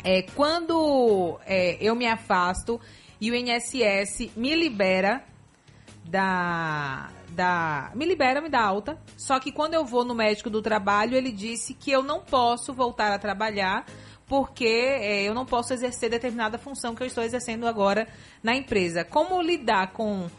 é, 0.03 0.23
quando 0.23 1.39
é, 1.45 1.77
eu 1.79 1.93
me 1.93 2.07
afasto 2.07 2.81
e 3.21 3.29
o 3.29 3.35
INSS 3.35 4.31
me 4.35 4.55
libera 4.55 5.23
da, 6.09 7.09
da. 7.29 7.91
Me 7.95 8.05
libera, 8.05 8.41
me 8.41 8.49
dá 8.49 8.61
alta. 8.61 8.97
Só 9.17 9.39
que 9.39 9.51
quando 9.51 9.73
eu 9.73 9.85
vou 9.85 10.05
no 10.05 10.15
médico 10.15 10.49
do 10.49 10.61
trabalho, 10.61 11.15
ele 11.15 11.31
disse 11.31 11.73
que 11.73 11.91
eu 11.91 12.03
não 12.03 12.21
posso 12.21 12.73
voltar 12.73 13.11
a 13.11 13.19
trabalhar 13.19 13.85
porque 14.27 14.65
é, 14.65 15.23
eu 15.23 15.33
não 15.33 15.45
posso 15.45 15.73
exercer 15.73 16.09
determinada 16.09 16.57
função 16.57 16.95
que 16.95 17.03
eu 17.03 17.07
estou 17.07 17.23
exercendo 17.23 17.67
agora 17.67 18.07
na 18.41 18.55
empresa. 18.55 19.03
Como 19.03 19.41
lidar 19.41 19.91
com, 19.91 20.29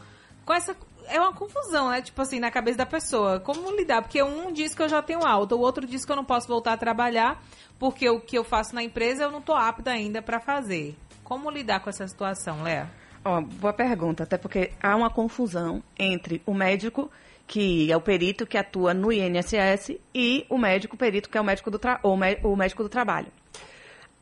com 0.45 0.53
essa. 0.53 0.75
É 1.09 1.21
uma 1.21 1.31
confusão, 1.31 1.89
né? 1.89 2.01
Tipo 2.01 2.21
assim, 2.21 2.37
na 2.37 2.51
cabeça 2.51 2.79
da 2.79 2.85
pessoa. 2.85 3.39
Como 3.39 3.71
lidar? 3.71 4.01
Porque 4.01 4.21
um 4.21 4.51
diz 4.51 4.75
que 4.75 4.81
eu 4.81 4.89
já 4.89 5.01
tenho 5.01 5.25
alta, 5.25 5.55
o 5.55 5.59
outro 5.59 5.87
diz 5.87 6.03
que 6.03 6.11
eu 6.11 6.17
não 6.17 6.25
posso 6.25 6.47
voltar 6.47 6.73
a 6.73 6.77
trabalhar 6.77 7.41
porque 7.79 8.09
o 8.09 8.19
que 8.19 8.37
eu 8.37 8.43
faço 8.43 8.73
na 8.73 8.83
empresa 8.83 9.23
eu 9.23 9.31
não 9.31 9.39
estou 9.39 9.55
apta 9.55 9.91
ainda 9.91 10.21
para 10.21 10.39
fazer. 10.39 10.97
Como 11.23 11.49
lidar 11.49 11.79
com 11.79 11.89
essa 11.89 12.07
situação, 12.07 12.63
Léa? 12.63 12.89
Ó, 13.27 13.41
boa 13.41 13.73
pergunta, 13.73 14.23
até 14.23 14.37
porque 14.37 14.71
há 14.81 14.95
uma 14.95 15.09
confusão 15.09 15.83
entre 15.99 16.41
o 16.45 16.53
médico 16.53 17.11
que 17.45 17.91
é 17.91 17.97
o 17.97 17.99
perito 17.99 18.47
que 18.47 18.57
atua 18.57 18.93
no 18.93 19.11
INSS 19.11 19.97
e 20.15 20.45
o 20.49 20.57
médico 20.57 20.95
perito 20.95 21.29
que 21.29 21.37
é 21.37 21.41
o 21.41 21.43
médico 21.43 21.69
do 21.69 21.77
tra... 21.77 21.99
ou 22.03 22.13
o 22.13 22.55
médico 22.55 22.83
do 22.83 22.89
trabalho. 22.89 23.27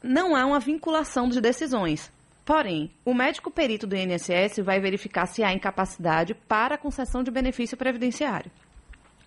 Não 0.01 0.35
há 0.35 0.43
uma 0.43 0.59
vinculação 0.59 1.29
de 1.29 1.39
decisões. 1.39 2.11
Porém, 2.43 2.89
o 3.05 3.13
médico 3.13 3.51
perito 3.51 3.85
do 3.85 3.95
INSS 3.95 4.63
vai 4.63 4.79
verificar 4.79 5.27
se 5.27 5.43
há 5.43 5.53
incapacidade 5.53 6.33
para 6.33 6.75
concessão 6.75 7.21
de 7.21 7.29
benefício 7.29 7.77
previdenciário. 7.77 8.51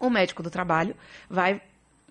O 0.00 0.10
médico 0.10 0.42
do 0.42 0.50
trabalho 0.50 0.96
vai 1.30 1.62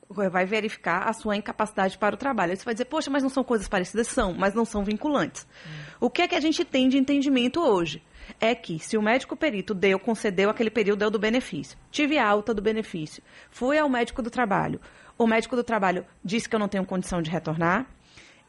vai 0.10 0.46
verificar 0.46 1.08
a 1.08 1.14
sua 1.14 1.36
incapacidade 1.36 1.98
para 1.98 2.16
o 2.16 2.18
trabalho. 2.18 2.52
Aí 2.52 2.58
você 2.58 2.64
vai 2.66 2.74
dizer, 2.74 2.86
poxa, 2.86 3.10
mas 3.10 3.24
não 3.24 3.30
são 3.30 3.44
coisas 3.44 3.68
parecidas? 3.68 4.08
São, 4.08 4.34
mas 4.34 4.54
não 4.54 4.66
são 4.66 4.84
vinculantes. 4.84 5.46
Hum. 5.66 5.70
O 6.02 6.10
que 6.10 6.22
é 6.22 6.28
que 6.28 6.36
a 6.36 6.40
gente 6.40 6.64
tem 6.64 6.88
de 6.88 6.98
entendimento 6.98 7.62
hoje? 7.62 8.02
É 8.40 8.54
que 8.54 8.80
se 8.80 8.98
o 8.98 9.02
médico 9.02 9.36
perito 9.36 9.74
deu, 9.74 10.00
concedeu 10.00 10.50
aquele 10.50 10.70
período, 10.70 11.00
deu 11.00 11.12
do 11.12 11.20
benefício. 11.20 11.78
Tive 11.92 12.18
alta 12.18 12.54
do 12.54 12.62
benefício. 12.62 13.24
Fui 13.50 13.78
ao 13.78 13.90
médico 13.90 14.22
do 14.22 14.30
trabalho. 14.30 14.80
O 15.18 15.26
médico 15.26 15.56
do 15.56 15.64
trabalho 15.64 16.06
disse 16.24 16.48
que 16.48 16.56
eu 16.56 16.60
não 16.60 16.68
tenho 16.68 16.86
condição 16.86 17.22
de 17.22 17.32
retornar. 17.32 17.88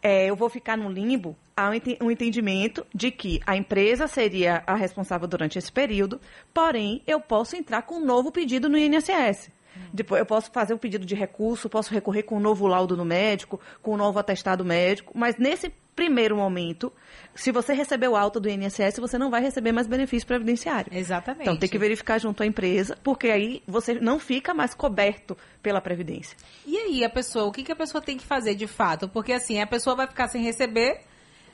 É, 0.03 0.27
eu 0.27 0.37
vou 0.37 0.49
ficar 0.49 0.77
no 0.77 0.91
limbo. 0.91 1.37
Há 1.57 1.71
um 2.01 2.11
entendimento 2.11 2.87
de 2.95 3.11
que 3.11 3.41
a 3.45 3.57
empresa 3.57 4.07
seria 4.07 4.63
a 4.67 4.77
responsável 4.77 5.27
durante 5.27 5.59
esse 5.59 5.73
período, 5.73 6.21
porém, 6.55 7.03
eu 7.05 7.21
posso 7.21 7.57
entrar 7.57 7.83
com 7.83 7.97
um 7.97 8.05
novo 8.05 8.31
pedido 8.31 8.69
no 8.69 8.79
INSS. 8.79 9.51
Depois 9.93 10.19
eu 10.21 10.27
posso 10.27 10.51
fazer 10.51 10.75
um 10.75 10.79
pedido 10.79 11.07
de 11.07 11.15
recurso, 11.15 11.69
posso 11.69 11.93
recorrer 11.93 12.23
com 12.23 12.37
um 12.37 12.41
novo 12.41 12.67
laudo 12.67 12.97
no 12.97 13.05
médico, 13.05 13.61
com 13.83 13.95
um 13.95 13.97
novo 13.97 14.19
atestado 14.19 14.65
médico, 14.65 15.13
mas 15.17 15.37
nesse 15.37 15.73
primeiro 15.99 16.37
momento, 16.37 16.93
se 17.35 17.51
você 17.51 17.73
recebeu 17.73 18.15
alta 18.15 18.39
do 18.39 18.49
INSS, 18.49 19.01
você 19.01 19.19
não 19.19 19.31
vai 19.31 19.43
receber 19.43 19.73
mais 19.73 19.89
benefício 19.89 20.29
previdenciário. 20.29 20.93
Exatamente. 20.95 21.43
Então 21.43 21.57
tem 21.57 21.69
que 21.69 21.77
verificar 21.77 22.21
junto 22.21 22.41
à 22.41 22.47
empresa, 22.47 22.97
porque 23.03 23.29
aí 23.29 23.65
você 23.67 23.95
não 23.95 24.21
fica 24.21 24.55
mais 24.55 24.75
coberto 24.75 25.37
pela 25.61 25.81
previdência. 25.81 26.37
E 26.65 26.77
aí 26.77 27.05
a 27.05 27.11
pessoa, 27.11 27.47
o 27.47 27.53
que, 27.53 27.65
que 27.65 27.73
a 27.73 27.77
pessoa 27.77 28.01
tem 28.01 28.17
que 28.17 28.25
fazer 28.25 28.55
de 28.55 28.69
fato? 28.69 29.09
Porque 29.09 29.33
assim, 29.33 29.61
a 29.61 29.67
pessoa 29.67 29.97
vai 29.97 30.07
ficar 30.07 30.29
sem 30.29 30.41
receber 30.41 31.01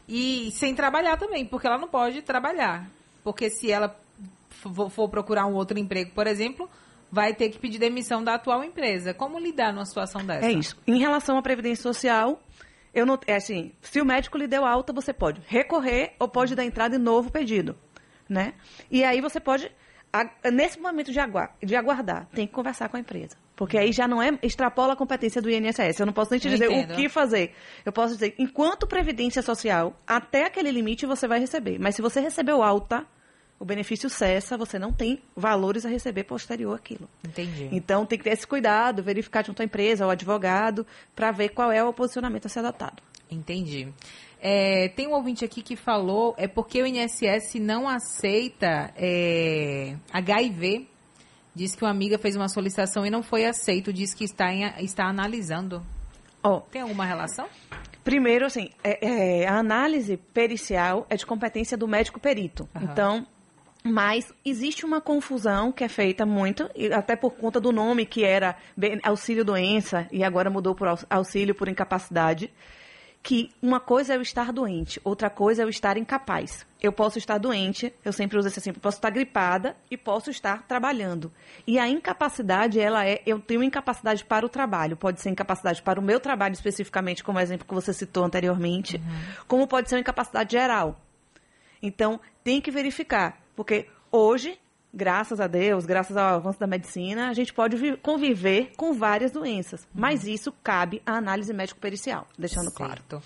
e 0.06 0.50
sem 0.52 0.74
trabalhar 0.74 1.16
também, 1.16 1.46
porque 1.46 1.66
ela 1.66 1.78
não 1.78 1.88
pode 1.88 2.20
trabalhar. 2.20 2.86
Porque 3.22 3.48
se 3.48 3.70
ela 3.70 3.98
for 4.90 5.08
procurar 5.08 5.46
um 5.46 5.54
outro 5.54 5.78
emprego, 5.78 6.10
por 6.14 6.26
exemplo, 6.26 6.68
vai 7.14 7.32
ter 7.32 7.48
que 7.48 7.58
pedir 7.60 7.78
demissão 7.78 8.24
da 8.24 8.34
atual 8.34 8.64
empresa. 8.64 9.14
Como 9.14 9.38
lidar 9.38 9.72
numa 9.72 9.86
situação 9.86 10.26
dessa? 10.26 10.46
É 10.46 10.50
isso. 10.50 10.76
Em 10.84 10.98
relação 10.98 11.38
à 11.38 11.42
Previdência 11.42 11.80
Social, 11.80 12.42
eu 12.92 13.06
não, 13.06 13.16
é 13.24 13.36
assim, 13.36 13.72
se 13.80 14.00
o 14.00 14.04
médico 14.04 14.36
lhe 14.36 14.48
deu 14.48 14.64
alta, 14.66 14.92
você 14.92 15.12
pode 15.12 15.40
recorrer 15.46 16.14
ou 16.18 16.28
pode 16.28 16.56
dar 16.56 16.64
entrada 16.64 16.96
em 16.96 16.98
novo 16.98 17.30
pedido, 17.30 17.76
né? 18.28 18.54
E 18.90 19.04
aí 19.04 19.20
você 19.20 19.38
pode, 19.38 19.70
nesse 20.52 20.80
momento 20.80 21.12
de, 21.12 21.20
de 21.62 21.76
aguardar, 21.76 22.26
tem 22.34 22.48
que 22.48 22.52
conversar 22.52 22.88
com 22.88 22.96
a 22.96 23.00
empresa. 23.00 23.36
Porque 23.54 23.78
aí 23.78 23.92
já 23.92 24.08
não 24.08 24.20
é, 24.20 24.36
extrapola 24.42 24.94
a 24.94 24.96
competência 24.96 25.40
do 25.40 25.48
INSS. 25.48 26.00
Eu 26.00 26.06
não 26.06 26.12
posso 26.12 26.32
nem 26.32 26.40
te 26.40 26.48
dizer 26.48 26.68
o 26.68 26.96
que 26.96 27.08
fazer. 27.08 27.54
Eu 27.84 27.92
posso 27.92 28.14
dizer, 28.14 28.34
enquanto 28.36 28.88
Previdência 28.88 29.40
Social, 29.40 29.96
até 30.04 30.46
aquele 30.46 30.72
limite 30.72 31.06
você 31.06 31.28
vai 31.28 31.38
receber. 31.38 31.78
Mas 31.78 31.94
se 31.94 32.02
você 32.02 32.18
recebeu 32.18 32.60
alta, 32.60 33.06
o 33.58 33.64
benefício 33.64 34.10
cessa, 34.10 34.56
você 34.56 34.78
não 34.78 34.92
tem 34.92 35.20
valores 35.36 35.86
a 35.86 35.88
receber 35.88 36.24
posterior 36.24 36.74
àquilo. 36.74 37.08
Entendi. 37.24 37.68
Então 37.72 38.04
tem 38.04 38.18
que 38.18 38.24
ter 38.24 38.30
esse 38.30 38.46
cuidado, 38.46 39.02
verificar 39.02 39.44
junto 39.44 39.62
à 39.62 39.64
empresa, 39.64 40.04
ao 40.04 40.10
advogado, 40.10 40.86
para 41.14 41.30
ver 41.30 41.50
qual 41.50 41.70
é 41.70 41.82
o 41.82 41.92
posicionamento 41.92 42.46
a 42.46 42.48
ser 42.48 42.60
adotado. 42.60 43.02
Entendi. 43.30 43.88
É, 44.40 44.88
tem 44.88 45.06
um 45.06 45.12
ouvinte 45.12 45.44
aqui 45.44 45.62
que 45.62 45.74
falou, 45.74 46.34
é 46.36 46.46
porque 46.46 46.82
o 46.82 46.86
INSS 46.86 47.54
não 47.60 47.88
aceita 47.88 48.92
é, 48.96 49.96
HIV. 50.12 50.86
Diz 51.54 51.74
que 51.74 51.82
uma 51.82 51.90
amiga 51.90 52.18
fez 52.18 52.36
uma 52.36 52.48
solicitação 52.48 53.06
e 53.06 53.10
não 53.10 53.22
foi 53.22 53.46
aceito. 53.46 53.92
Diz 53.92 54.12
que 54.12 54.24
está, 54.24 54.52
em, 54.52 54.64
está 54.84 55.06
analisando. 55.06 55.82
Oh, 56.42 56.60
tem 56.60 56.82
alguma 56.82 57.06
relação? 57.06 57.46
Primeiro, 58.04 58.44
assim, 58.44 58.68
é, 58.82 59.44
é, 59.44 59.48
a 59.48 59.58
análise 59.58 60.18
pericial 60.18 61.06
é 61.08 61.16
de 61.16 61.24
competência 61.24 61.74
do 61.74 61.88
médico 61.88 62.20
perito. 62.20 62.68
Uhum. 62.74 62.82
Então, 62.82 63.26
mas 63.84 64.32
existe 64.42 64.86
uma 64.86 64.98
confusão 64.98 65.70
que 65.70 65.84
é 65.84 65.88
feita 65.88 66.24
muito, 66.24 66.70
até 66.96 67.14
por 67.14 67.32
conta 67.32 67.60
do 67.60 67.70
nome 67.70 68.06
que 68.06 68.24
era 68.24 68.56
auxílio 69.02 69.44
doença 69.44 70.08
e 70.10 70.24
agora 70.24 70.48
mudou 70.48 70.74
por 70.74 70.88
auxílio 71.10 71.54
por 71.54 71.68
incapacidade, 71.68 72.50
que 73.22 73.50
uma 73.60 73.80
coisa 73.80 74.14
é 74.14 74.16
eu 74.16 74.22
estar 74.22 74.52
doente, 74.52 75.00
outra 75.04 75.28
coisa 75.28 75.62
é 75.62 75.64
eu 75.64 75.68
estar 75.68 75.98
incapaz. 75.98 76.66
Eu 76.82 76.92
posso 76.92 77.18
estar 77.18 77.38
doente, 77.38 77.92
eu 78.04 78.12
sempre 78.12 78.38
uso 78.38 78.48
esse 78.48 78.58
assim, 78.58 78.72
posso 78.72 78.98
estar 78.98 79.10
gripada 79.10 79.76
e 79.90 79.96
posso 79.96 80.30
estar 80.30 80.62
trabalhando. 80.62 81.30
E 81.66 81.78
a 81.78 81.88
incapacidade, 81.88 82.80
ela 82.80 83.06
é, 83.06 83.22
eu 83.26 83.38
tenho 83.38 83.62
incapacidade 83.62 84.24
para 84.24 84.44
o 84.44 84.48
trabalho, 84.48 84.96
pode 84.96 85.20
ser 85.20 85.30
incapacidade 85.30 85.82
para 85.82 86.00
o 86.00 86.02
meu 86.02 86.20
trabalho 86.20 86.52
especificamente, 86.52 87.24
como 87.24 87.38
o 87.38 87.40
exemplo 87.40 87.66
que 87.66 87.74
você 87.74 87.92
citou 87.92 88.24
anteriormente, 88.24 88.96
uhum. 88.96 89.44
como 89.46 89.66
pode 89.66 89.88
ser 89.90 89.96
uma 89.96 90.00
incapacidade 90.00 90.52
geral. 90.52 91.00
Então, 91.82 92.20
tem 92.42 92.60
que 92.60 92.70
verificar 92.70 93.43
porque 93.54 93.86
hoje, 94.10 94.58
graças 94.92 95.40
a 95.40 95.46
Deus, 95.46 95.86
graças 95.86 96.16
ao 96.16 96.34
avanço 96.34 96.58
da 96.58 96.66
medicina, 96.66 97.28
a 97.28 97.32
gente 97.34 97.52
pode 97.52 97.96
conviver 97.98 98.72
com 98.76 98.92
várias 98.92 99.32
doenças. 99.32 99.82
Uhum. 99.82 100.00
Mas 100.00 100.26
isso 100.26 100.52
cabe 100.62 101.02
à 101.04 101.16
análise 101.16 101.52
médico-pericial, 101.52 102.26
deixando 102.38 102.70
certo. 102.70 102.76
claro. 102.76 103.22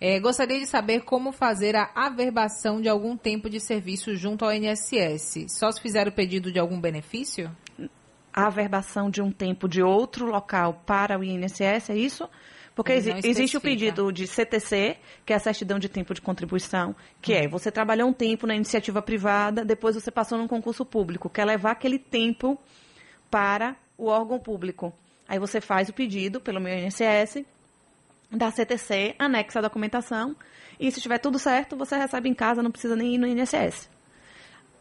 É, 0.00 0.20
gostaria 0.20 0.60
de 0.60 0.66
saber 0.66 1.00
como 1.00 1.32
fazer 1.32 1.74
a 1.74 1.90
averbação 1.94 2.80
de 2.80 2.88
algum 2.88 3.16
tempo 3.16 3.50
de 3.50 3.58
serviço 3.58 4.14
junto 4.14 4.44
ao 4.44 4.52
INSS. 4.52 5.46
Só 5.48 5.72
se 5.72 5.80
fizer 5.80 6.06
o 6.06 6.12
pedido 6.12 6.52
de 6.52 6.58
algum 6.58 6.80
benefício? 6.80 7.50
A 8.32 8.46
averbação 8.46 9.10
de 9.10 9.20
um 9.20 9.32
tempo 9.32 9.68
de 9.68 9.82
outro 9.82 10.26
local 10.26 10.82
para 10.86 11.18
o 11.18 11.24
INSS, 11.24 11.90
é 11.90 11.96
isso? 11.96 12.28
Porque 12.78 12.92
exi 12.92 13.10
existe 13.24 13.56
o 13.56 13.60
pedido 13.60 14.12
de 14.12 14.24
CTC, 14.24 14.98
que 15.26 15.32
é 15.32 15.36
a 15.36 15.40
certidão 15.40 15.80
de 15.80 15.88
tempo 15.88 16.14
de 16.14 16.20
contribuição, 16.20 16.94
que 17.20 17.32
é 17.32 17.48
você 17.48 17.72
trabalhou 17.72 18.08
um 18.08 18.12
tempo 18.12 18.46
na 18.46 18.54
iniciativa 18.54 19.02
privada, 19.02 19.64
depois 19.64 19.96
você 19.96 20.12
passou 20.12 20.38
num 20.38 20.46
concurso 20.46 20.84
público, 20.84 21.28
quer 21.28 21.44
levar 21.44 21.72
aquele 21.72 21.98
tempo 21.98 22.56
para 23.28 23.74
o 23.96 24.06
órgão 24.06 24.38
público. 24.38 24.92
Aí 25.26 25.40
você 25.40 25.60
faz 25.60 25.88
o 25.88 25.92
pedido 25.92 26.40
pelo 26.40 26.60
meu 26.60 26.72
INSS, 26.72 27.44
da 28.30 28.48
CTC, 28.52 29.16
anexa 29.18 29.58
a 29.58 29.62
documentação, 29.62 30.36
e 30.78 30.88
se 30.92 30.98
estiver 30.98 31.18
tudo 31.18 31.36
certo, 31.36 31.76
você 31.76 31.96
recebe 31.96 32.28
em 32.28 32.34
casa, 32.34 32.62
não 32.62 32.70
precisa 32.70 32.94
nem 32.94 33.16
ir 33.16 33.18
no 33.18 33.26
INSS. 33.26 33.90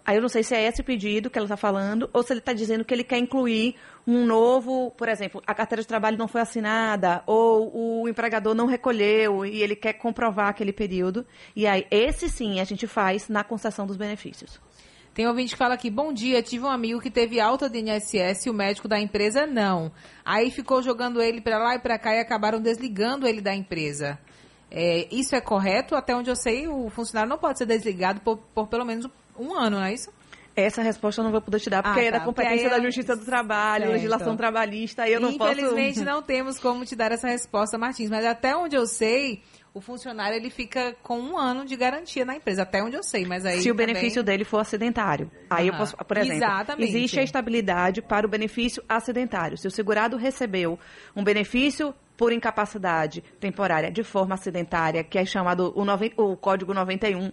Aí 0.08 0.16
eu 0.16 0.22
não 0.22 0.30
sei 0.30 0.42
se 0.42 0.56
é 0.56 0.64
esse 0.66 0.82
pedido 0.82 1.30
que 1.30 1.38
ela 1.38 1.44
está 1.44 1.58
falando, 1.58 2.10
ou 2.14 2.24
se 2.24 2.32
ele 2.32 2.40
está 2.40 2.54
dizendo 2.54 2.86
que 2.86 2.94
ele 2.94 3.04
quer 3.04 3.18
incluir 3.18 3.76
um 4.08 4.26
novo, 4.26 4.90
por 4.92 5.10
exemplo, 5.10 5.44
a 5.46 5.54
carteira 5.54 5.82
de 5.82 5.88
trabalho 5.88 6.18
não 6.18 6.30
foi 6.30 6.40
assinada, 6.40 7.22
ou 7.26 8.04
o 8.04 8.08
empregador 8.08 8.56
não 8.56 8.68
recolheu 8.68 9.46
e 9.46 9.62
ele 9.62 9.76
quer 9.76 9.92
comprovar 9.92 10.48
aquele 10.48 10.72
período. 10.72 11.26
E 11.54 11.68
aí, 11.68 11.86
esse 11.92 12.30
sim 12.30 12.62
a 12.62 12.64
gente 12.64 12.88
faz 12.88 13.28
na 13.28 13.44
concessão 13.44 13.86
dos 13.86 13.98
benefícios. 13.98 14.62
Tem 15.14 15.26
um 15.26 15.30
ouvinte 15.30 15.52
que 15.52 15.58
fala 15.58 15.74
aqui, 15.74 15.90
bom 15.90 16.14
dia, 16.14 16.42
tive 16.42 16.64
um 16.64 16.70
amigo 16.70 17.02
que 17.02 17.12
teve 17.12 17.42
alta 17.42 17.70
de 17.70 17.80
INSS 17.80 18.46
e 18.46 18.50
o 18.50 18.54
médico 18.54 18.88
da 18.88 18.98
empresa 18.98 19.46
não. 19.46 19.92
Aí 20.24 20.50
ficou 20.52 20.82
jogando 20.82 21.22
ele 21.22 21.42
para 21.42 21.58
lá 21.58 21.76
e 21.76 21.80
para 21.80 22.00
cá 22.00 22.16
e 22.16 22.20
acabaram 22.22 22.62
desligando 22.62 23.28
ele 23.28 23.42
da 23.42 23.54
empresa. 23.54 24.18
É, 24.72 25.06
isso 25.12 25.36
é 25.36 25.42
correto? 25.42 25.96
Até 25.96 26.16
onde 26.16 26.30
eu 26.30 26.36
sei, 26.36 26.66
o 26.70 26.90
funcionário 26.90 27.30
não 27.30 27.38
pode 27.38 27.58
ser 27.58 27.66
desligado 27.66 28.22
por, 28.22 28.38
por 28.54 28.68
pelo 28.68 28.86
menos 28.86 29.10
um 29.38 29.54
ano, 29.54 29.78
não 29.78 29.84
é 29.84 29.94
isso? 29.94 30.12
Essa 30.56 30.82
resposta 30.82 31.22
eu 31.22 31.24
não 31.24 31.32
vou 31.32 31.40
poder 31.40 31.60
te 31.60 31.70
dar, 31.70 31.84
porque 31.84 32.00
ah, 32.00 32.04
tá. 32.04 32.08
é 32.08 32.12
da 32.12 32.20
competência 32.22 32.68
da 32.68 32.80
Justiça 32.80 33.16
do 33.16 33.24
Trabalho, 33.24 33.84
certo. 33.84 33.94
legislação 33.94 34.36
trabalhista, 34.36 35.08
e 35.08 35.14
eu 35.14 35.20
não 35.20 35.30
Infelizmente, 35.30 35.62
posso... 35.62 35.72
Infelizmente, 35.72 36.06
não 36.06 36.22
temos 36.24 36.60
como 36.60 36.84
te 36.84 36.96
dar 36.96 37.12
essa 37.12 37.28
resposta, 37.28 37.78
Martins, 37.78 38.10
mas 38.10 38.26
até 38.26 38.56
onde 38.56 38.76
eu 38.76 38.88
sei, 38.88 39.44
o 39.78 39.80
funcionário 39.80 40.36
ele 40.36 40.50
fica 40.50 40.96
com 41.04 41.20
um 41.20 41.38
ano 41.38 41.64
de 41.64 41.76
garantia 41.76 42.26
na 42.26 42.36
empresa, 42.36 42.64
até 42.64 42.84
onde 42.84 42.96
eu 42.96 43.04
sei, 43.04 43.26
mas 43.26 43.46
aí 43.46 43.62
Se 43.62 43.70
também... 43.70 43.72
o 43.72 43.88
benefício 43.88 44.24
dele 44.24 44.44
for 44.44 44.58
acidentário. 44.58 45.30
Aí 45.48 45.68
eu 45.68 45.76
posso, 45.76 45.96
por 45.96 46.18
exemplo, 46.18 46.38
Exatamente. 46.38 46.90
existe 46.90 47.20
a 47.20 47.24
estabilidade 47.24 48.02
para 48.02 48.26
o 48.26 48.30
benefício 48.30 48.84
acidentário. 48.90 49.58
Se 49.58 49.68
o 49.68 49.72
segurado 49.72 50.18
recebeu 50.18 50.80
um 51.16 51.24
benefício 51.24 51.94
por 52.18 52.34
incapacidade 52.34 53.24
temporária 53.40 53.92
de 53.92 54.04
forma 54.04 54.34
acidentária, 54.34 55.04
que 55.04 55.20
é 55.20 55.26
chamado 55.26 55.72
o, 55.76 55.86
noven... 55.86 56.12
o 56.18 56.36
Código 56.36 56.74
91, 56.74 57.32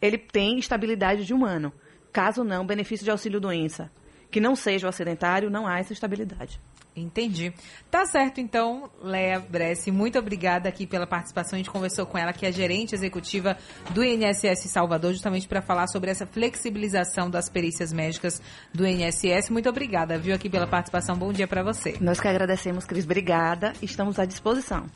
ele 0.00 0.18
tem 0.18 0.58
estabilidade 0.58 1.24
de 1.24 1.34
um 1.34 1.44
ano. 1.44 1.72
Caso 2.12 2.44
não, 2.44 2.66
benefício 2.66 3.04
de 3.04 3.10
auxílio-doença, 3.10 3.90
que 4.30 4.40
não 4.40 4.56
seja 4.56 4.86
o 4.86 4.90
acidentário, 4.90 5.50
não 5.50 5.66
há 5.66 5.78
essa 5.78 5.92
estabilidade. 5.92 6.60
Entendi. 7.00 7.52
Tá 7.90 8.04
certo, 8.06 8.40
então, 8.40 8.90
Léa 9.02 9.40
Bressi, 9.40 9.90
muito 9.90 10.18
obrigada 10.18 10.68
aqui 10.68 10.86
pela 10.86 11.06
participação. 11.06 11.56
A 11.56 11.58
gente 11.58 11.70
conversou 11.70 12.04
com 12.06 12.18
ela, 12.18 12.32
que 12.32 12.44
é 12.44 12.52
gerente 12.52 12.94
executiva 12.94 13.56
do 13.90 14.04
INSS 14.04 14.68
Salvador, 14.70 15.12
justamente 15.12 15.46
para 15.46 15.62
falar 15.62 15.86
sobre 15.86 16.10
essa 16.10 16.26
flexibilização 16.26 17.30
das 17.30 17.48
perícias 17.48 17.92
médicas 17.92 18.42
do 18.74 18.86
INSS. 18.86 19.50
Muito 19.50 19.68
obrigada, 19.68 20.18
viu, 20.18 20.34
aqui 20.34 20.50
pela 20.50 20.66
participação. 20.66 21.16
Bom 21.16 21.32
dia 21.32 21.46
para 21.46 21.62
você. 21.62 21.96
Nós 22.00 22.20
que 22.20 22.28
agradecemos, 22.28 22.84
Cris. 22.84 23.04
Obrigada. 23.04 23.72
Estamos 23.80 24.18
à 24.18 24.24
disposição. 24.24 24.86